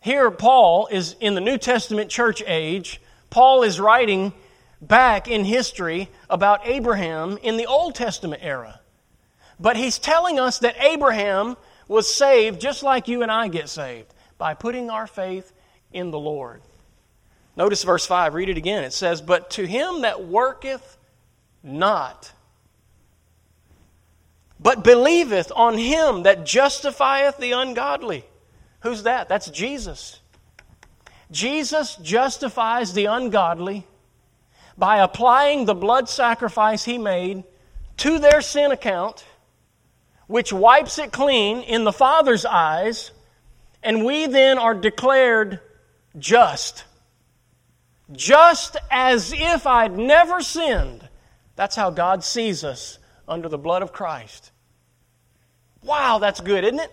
[0.01, 3.01] Here, Paul is in the New Testament church age.
[3.29, 4.33] Paul is writing
[4.81, 8.79] back in history about Abraham in the Old Testament era.
[9.59, 11.55] But he's telling us that Abraham
[11.87, 15.51] was saved just like you and I get saved by putting our faith
[15.93, 16.61] in the Lord.
[17.55, 18.83] Notice verse 5, read it again.
[18.83, 20.97] It says, But to him that worketh
[21.63, 22.31] not,
[24.59, 28.25] but believeth on him that justifieth the ungodly.
[28.81, 29.29] Who's that?
[29.29, 30.19] That's Jesus.
[31.31, 33.87] Jesus justifies the ungodly
[34.77, 37.43] by applying the blood sacrifice he made
[37.97, 39.25] to their sin account,
[40.27, 43.11] which wipes it clean in the Father's eyes,
[43.83, 45.59] and we then are declared
[46.17, 46.83] just
[48.11, 51.07] just as if I'd never sinned.
[51.55, 54.51] That's how God sees us under the blood of Christ.
[55.83, 56.91] Wow, that's good, isn't it?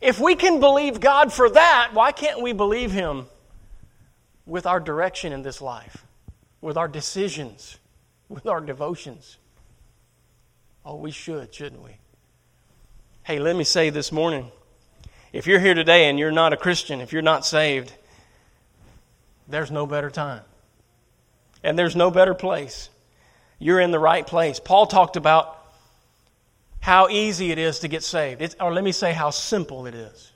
[0.00, 3.26] If we can believe God for that, why can't we believe Him
[4.46, 6.04] with our direction in this life,
[6.62, 7.76] with our decisions,
[8.30, 9.36] with our devotions?
[10.86, 11.98] Oh, we should, shouldn't we?
[13.24, 14.50] Hey, let me say this morning
[15.32, 17.92] if you're here today and you're not a Christian, if you're not saved,
[19.48, 20.42] there's no better time.
[21.62, 22.88] And there's no better place.
[23.58, 24.58] You're in the right place.
[24.58, 25.58] Paul talked about
[26.80, 28.42] how easy it is to get saved.
[28.42, 30.31] It's, or let me say how simple it is.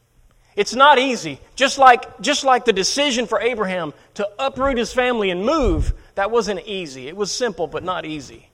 [0.57, 1.39] It's not easy.
[1.55, 6.31] Just like, just like the decision for Abraham to uproot his family and move, that
[6.31, 7.09] wasn't easy.
[7.09, 8.49] It was simple, but not easy.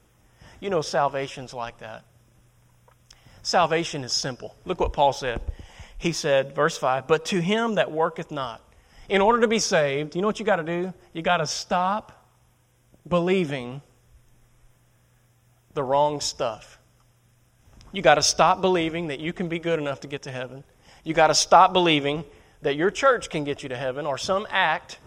[0.59, 2.05] You know, salvation's like that.
[3.42, 4.57] Salvation is simple.
[4.64, 5.40] Look what Paul said.
[5.96, 8.61] He said, verse 5, But to him that worketh not.
[9.09, 10.92] In order to be saved, you know what you got to do?
[11.12, 12.26] You got to stop
[13.07, 13.80] believing
[15.74, 16.78] the wrong stuff.
[17.92, 20.64] You got to stop believing that you can be good enough to get to heaven.
[21.05, 22.24] You got to stop believing
[22.62, 24.98] that your church can get you to heaven or some act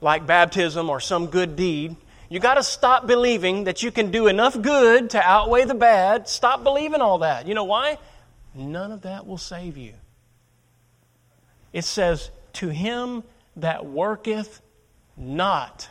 [0.00, 1.96] like baptism or some good deed
[2.28, 6.28] you got to stop believing that you can do enough good to outweigh the bad.
[6.28, 7.46] Stop believing all that.
[7.46, 7.98] You know why?
[8.54, 9.94] None of that will save you.
[11.72, 13.22] It says, To him
[13.56, 14.60] that worketh
[15.16, 15.88] not.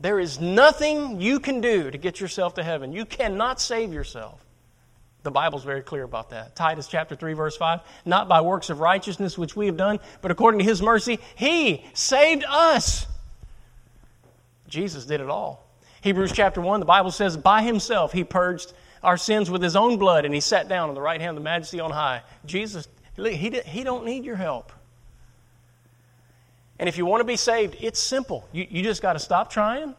[0.00, 2.92] There is nothing you can do to get yourself to heaven.
[2.92, 4.44] You cannot save yourself.
[5.24, 6.54] The Bible's very clear about that.
[6.54, 10.30] Titus chapter 3 verse 5, not by works of righteousness which we have done, but
[10.30, 13.06] according to his mercy, he saved us
[14.68, 15.66] Jesus did it all.
[16.02, 19.98] Hebrews chapter 1, the Bible says, By himself he purged our sins with his own
[19.98, 22.22] blood, and he sat down on the right hand of the majesty on high.
[22.46, 24.72] Jesus, he, he don't need your help.
[26.78, 28.46] And if you want to be saved, it's simple.
[28.52, 29.94] You, you just got to stop trying,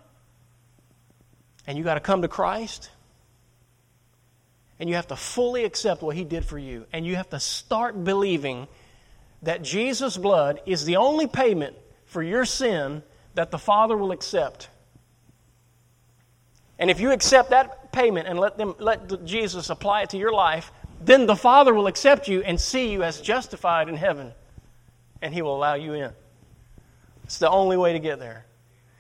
[1.68, 2.90] and you got to come to Christ,
[4.80, 7.40] and you have to fully accept what he did for you, and you have to
[7.40, 8.68] start believing
[9.42, 11.76] that Jesus' blood is the only payment
[12.06, 13.04] for your sin
[13.36, 14.70] that the Father will accept.
[16.78, 20.32] And if you accept that payment and let them let Jesus apply it to your
[20.32, 20.72] life,
[21.02, 24.34] then the Father will accept you and see you as justified in heaven,
[25.22, 26.12] and He will allow you in.
[27.26, 28.46] It's the only way to get there.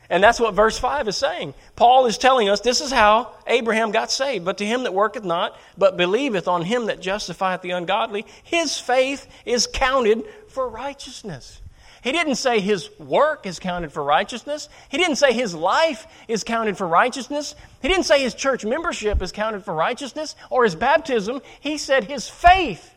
[0.10, 1.54] And that's what verse 5 is saying.
[1.76, 4.44] Paul is telling us this is how Abraham got saved.
[4.44, 8.80] But to him that worketh not, but believeth on him that justifieth the ungodly, his
[8.80, 11.62] faith is counted for righteousness.
[12.02, 14.70] He didn't say his work is counted for righteousness.
[14.90, 17.56] He didn't say his life is counted for righteousness.
[17.82, 21.42] He didn't say his church membership is counted for righteousness or his baptism.
[21.60, 22.94] He said his faith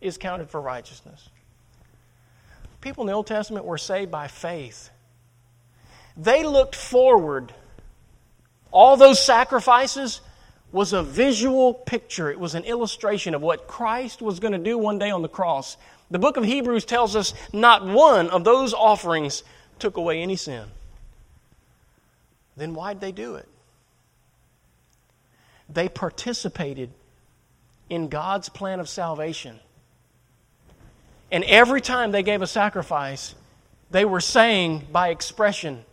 [0.00, 1.28] is counted for righteousness.
[2.80, 4.90] People in the Old Testament were saved by faith.
[6.16, 7.52] They looked forward.
[8.70, 10.20] All those sacrifices
[10.72, 14.76] was a visual picture, it was an illustration of what Christ was going to do
[14.76, 15.76] one day on the cross.
[16.10, 19.42] The book of Hebrews tells us not one of those offerings
[19.78, 20.64] took away any sin.
[22.56, 23.48] Then why'd they do it?
[25.68, 26.90] They participated
[27.88, 29.58] in God's plan of salvation.
[31.30, 33.34] And every time they gave a sacrifice,
[33.90, 35.84] they were saying by expression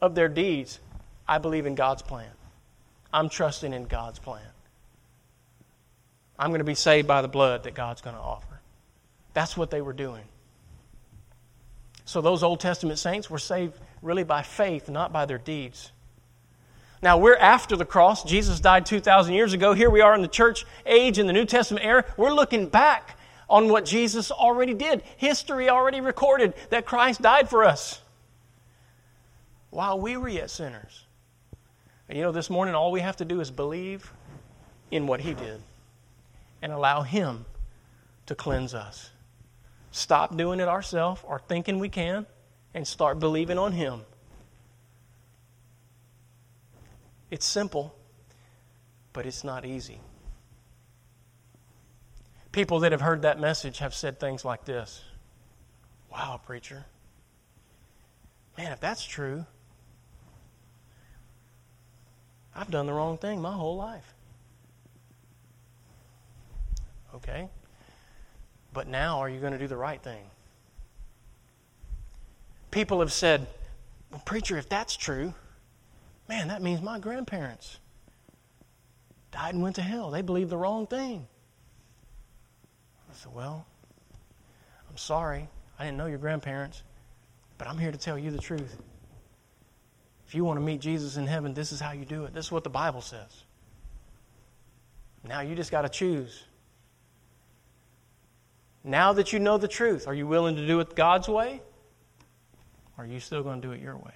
[0.00, 0.80] of their deeds,
[1.26, 2.30] I believe in God's plan.
[3.12, 4.42] I'm trusting in God's plan.
[6.38, 8.60] I'm going to be saved by the blood that God's going to offer.
[9.34, 10.22] That's what they were doing.
[12.04, 15.92] So those Old Testament saints were saved really by faith, not by their deeds.
[17.02, 18.24] Now, we're after the cross.
[18.24, 19.72] Jesus died 2,000 years ago.
[19.72, 22.04] Here we are in the church age, in the New Testament era.
[22.16, 23.18] We're looking back
[23.48, 25.02] on what Jesus already did.
[25.16, 28.00] History already recorded that Christ died for us
[29.70, 31.04] while we were yet sinners.
[32.08, 34.12] And you know, this morning, all we have to do is believe
[34.90, 35.60] in what He did
[36.62, 37.44] and allow Him
[38.26, 39.10] to cleanse us.
[39.90, 42.26] Stop doing it ourselves or thinking we can
[42.74, 44.02] and start believing on Him.
[47.30, 47.94] It's simple,
[49.12, 50.00] but it's not easy.
[52.52, 55.02] People that have heard that message have said things like this
[56.10, 56.86] Wow, preacher.
[58.56, 59.44] Man, if that's true,
[62.58, 64.14] I've done the wrong thing my whole life.
[67.14, 67.48] Okay.
[68.72, 70.24] But now, are you going to do the right thing?
[72.72, 73.46] People have said,
[74.10, 75.32] well, preacher, if that's true,
[76.28, 77.78] man, that means my grandparents
[79.30, 80.10] died and went to hell.
[80.10, 81.28] They believed the wrong thing.
[83.08, 83.66] I said, well,
[84.90, 85.48] I'm sorry.
[85.78, 86.82] I didn't know your grandparents.
[87.56, 88.76] But I'm here to tell you the truth.
[90.28, 92.34] If you want to meet Jesus in heaven, this is how you do it.
[92.34, 93.44] This is what the Bible says.
[95.26, 96.44] Now you just got to choose.
[98.84, 101.62] Now that you know the truth, are you willing to do it God's way?
[102.98, 104.14] Or are you still going to do it your way?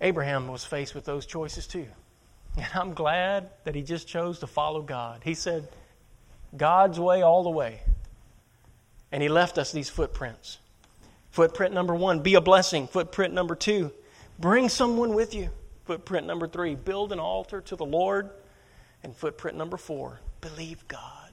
[0.00, 1.86] Abraham was faced with those choices too.
[2.56, 5.22] And I'm glad that he just chose to follow God.
[5.24, 5.66] He said,
[6.56, 7.80] God's way all the way.
[9.10, 10.58] And he left us these footprints.
[11.32, 12.86] Footprint number one, be a blessing.
[12.86, 13.90] Footprint number two,
[14.38, 15.50] bring someone with you.
[15.86, 18.30] Footprint number three, build an altar to the Lord.
[19.02, 21.30] And footprint number four, believe God.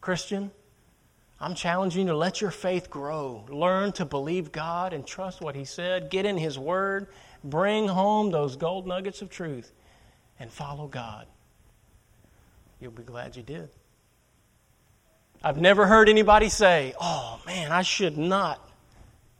[0.00, 0.50] Christian,
[1.40, 3.44] I'm challenging you to let your faith grow.
[3.48, 6.10] Learn to believe God and trust what He said.
[6.10, 7.06] Get in His Word.
[7.44, 9.72] Bring home those gold nuggets of truth
[10.40, 11.26] and follow God.
[12.80, 13.68] You'll be glad you did.
[15.46, 18.60] I've never heard anybody say, Oh man, I should not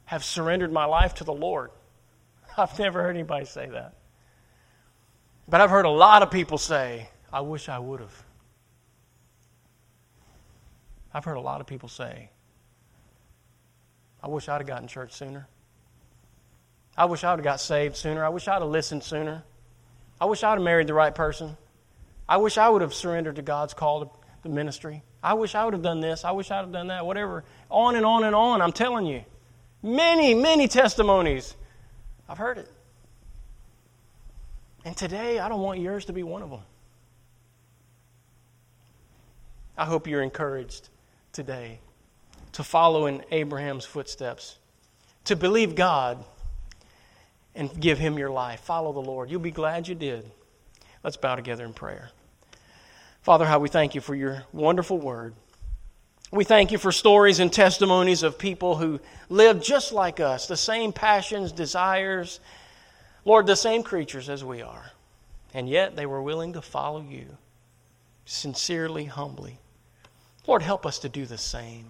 [0.05, 1.69] have surrendered my life to the Lord.
[2.57, 3.93] I've never heard anybody say that.
[5.49, 8.23] But I've heard a lot of people say, I wish I would have.
[11.13, 12.29] I've heard a lot of people say,
[14.23, 15.45] I wish I'd have gotten church sooner.
[16.97, 18.23] I wish I would have got saved sooner.
[18.23, 19.43] I wish I'd have listened sooner.
[20.21, 21.57] I wish I'd have married the right person.
[22.29, 24.11] I wish I would have surrendered to God's call to
[24.43, 25.03] the ministry.
[25.23, 26.23] I wish I would have done this.
[26.23, 27.05] I wish I'd have done that.
[27.05, 27.43] Whatever.
[27.69, 28.61] On and on and on.
[28.61, 29.23] I'm telling you.
[29.81, 31.55] Many, many testimonies.
[32.29, 32.69] I've heard it.
[34.85, 36.61] And today, I don't want yours to be one of them.
[39.77, 40.89] I hope you're encouraged
[41.33, 41.79] today
[42.53, 44.57] to follow in Abraham's footsteps,
[45.25, 46.23] to believe God
[47.53, 48.61] and give Him your life.
[48.61, 49.29] Follow the Lord.
[49.29, 50.29] You'll be glad you did.
[51.03, 52.09] Let's bow together in prayer.
[53.27, 55.33] Father, how we thank you for your wonderful word.
[56.31, 60.55] We thank you for stories and testimonies of people who lived just like us, the
[60.55, 62.39] same passions, desires,
[63.25, 64.91] Lord, the same creatures as we are.
[65.53, 67.25] And yet they were willing to follow you
[68.23, 69.59] sincerely, humbly.
[70.47, 71.87] Lord, help us to do the same.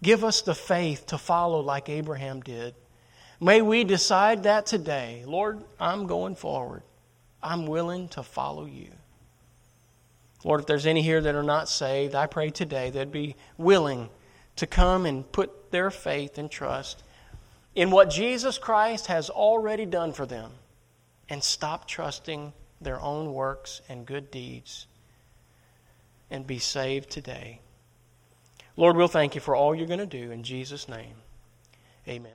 [0.00, 2.76] Give us the faith to follow like Abraham did.
[3.40, 5.24] May we decide that today.
[5.26, 6.84] Lord, I'm going forward.
[7.42, 8.92] I'm willing to follow you.
[10.46, 14.08] Lord, if there's any here that are not saved, I pray today they'd be willing
[14.54, 17.02] to come and put their faith and trust
[17.74, 20.52] in what Jesus Christ has already done for them
[21.28, 24.86] and stop trusting their own works and good deeds
[26.30, 27.60] and be saved today.
[28.76, 31.16] Lord, we'll thank you for all you're going to do in Jesus' name.
[32.06, 32.22] Amen.